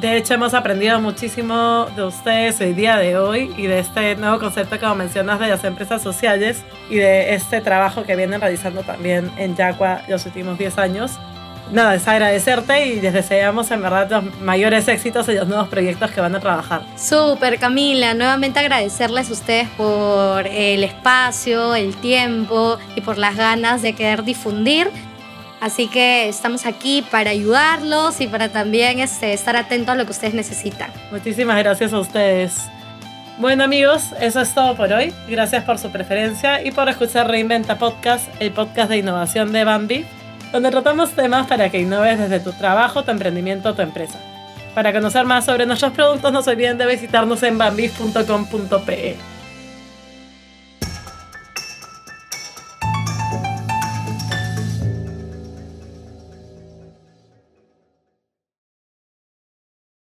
De 0.00 0.16
hecho, 0.16 0.34
hemos 0.34 0.54
aprendido 0.54 1.00
muchísimo 1.00 1.86
de 1.96 2.04
ustedes 2.04 2.60
el 2.60 2.76
día 2.76 2.98
de 2.98 3.16
hoy 3.16 3.52
y 3.56 3.66
de 3.66 3.80
este 3.80 4.14
nuevo 4.14 4.38
concepto, 4.38 4.78
como 4.78 4.94
mencionas, 4.94 5.40
de 5.40 5.48
las 5.48 5.64
empresas 5.64 6.02
sociales 6.02 6.62
y 6.88 6.96
de 6.96 7.34
este 7.34 7.60
trabajo 7.60 8.04
que 8.04 8.14
vienen 8.14 8.40
realizando 8.40 8.82
también 8.82 9.32
en 9.38 9.56
Yacua 9.56 10.02
los 10.06 10.24
últimos 10.26 10.56
10 10.56 10.78
años. 10.78 11.18
Nada, 11.72 11.94
es 11.94 12.08
agradecerte 12.08 12.86
y 12.86 13.00
les 13.00 13.12
deseamos 13.12 13.70
en 13.70 13.82
verdad 13.82 14.10
los 14.10 14.40
mayores 14.40 14.88
éxitos 14.88 15.28
en 15.28 15.36
los 15.36 15.48
nuevos 15.48 15.68
proyectos 15.68 16.10
que 16.10 16.20
van 16.20 16.34
a 16.34 16.40
trabajar. 16.40 16.82
Súper, 16.96 17.58
Camila. 17.58 18.14
Nuevamente 18.14 18.58
agradecerles 18.58 19.30
a 19.30 19.32
ustedes 19.32 19.68
por 19.76 20.46
el 20.46 20.82
espacio, 20.84 21.74
el 21.74 21.96
tiempo 21.96 22.78
y 22.96 23.00
por 23.02 23.18
las 23.18 23.36
ganas 23.36 23.82
de 23.82 23.92
querer 23.92 24.24
difundir 24.24 24.90
Así 25.60 25.88
que 25.88 26.28
estamos 26.28 26.66
aquí 26.66 27.04
para 27.10 27.30
ayudarlos 27.30 28.20
y 28.20 28.28
para 28.28 28.48
también 28.48 29.00
este, 29.00 29.32
estar 29.32 29.56
atentos 29.56 29.94
a 29.94 29.96
lo 29.96 30.04
que 30.04 30.12
ustedes 30.12 30.34
necesitan. 30.34 30.90
Muchísimas 31.10 31.58
gracias 31.58 31.92
a 31.92 31.98
ustedes. 31.98 32.68
Bueno 33.38 33.64
amigos, 33.64 34.02
eso 34.20 34.40
es 34.40 34.54
todo 34.54 34.76
por 34.76 34.92
hoy. 34.92 35.12
Gracias 35.28 35.64
por 35.64 35.78
su 35.78 35.90
preferencia 35.90 36.64
y 36.64 36.70
por 36.70 36.88
escuchar 36.88 37.28
Reinventa 37.28 37.76
Podcast, 37.76 38.28
el 38.40 38.52
podcast 38.52 38.90
de 38.90 38.98
innovación 38.98 39.52
de 39.52 39.64
Bambi, 39.64 40.06
donde 40.52 40.70
tratamos 40.70 41.10
temas 41.10 41.46
para 41.46 41.70
que 41.70 41.80
innoves 41.80 42.18
desde 42.18 42.40
tu 42.40 42.52
trabajo, 42.52 43.02
tu 43.04 43.10
emprendimiento 43.10 43.70
o 43.70 43.74
tu 43.74 43.82
empresa. 43.82 44.18
Para 44.74 44.92
conocer 44.92 45.24
más 45.24 45.44
sobre 45.44 45.66
nuestros 45.66 45.92
productos 45.92 46.32
no 46.32 46.42
se 46.42 46.50
olviden 46.50 46.78
de 46.78 46.86
visitarnos 46.86 47.42
en 47.42 47.58
bambis.com.pe. 47.58 49.37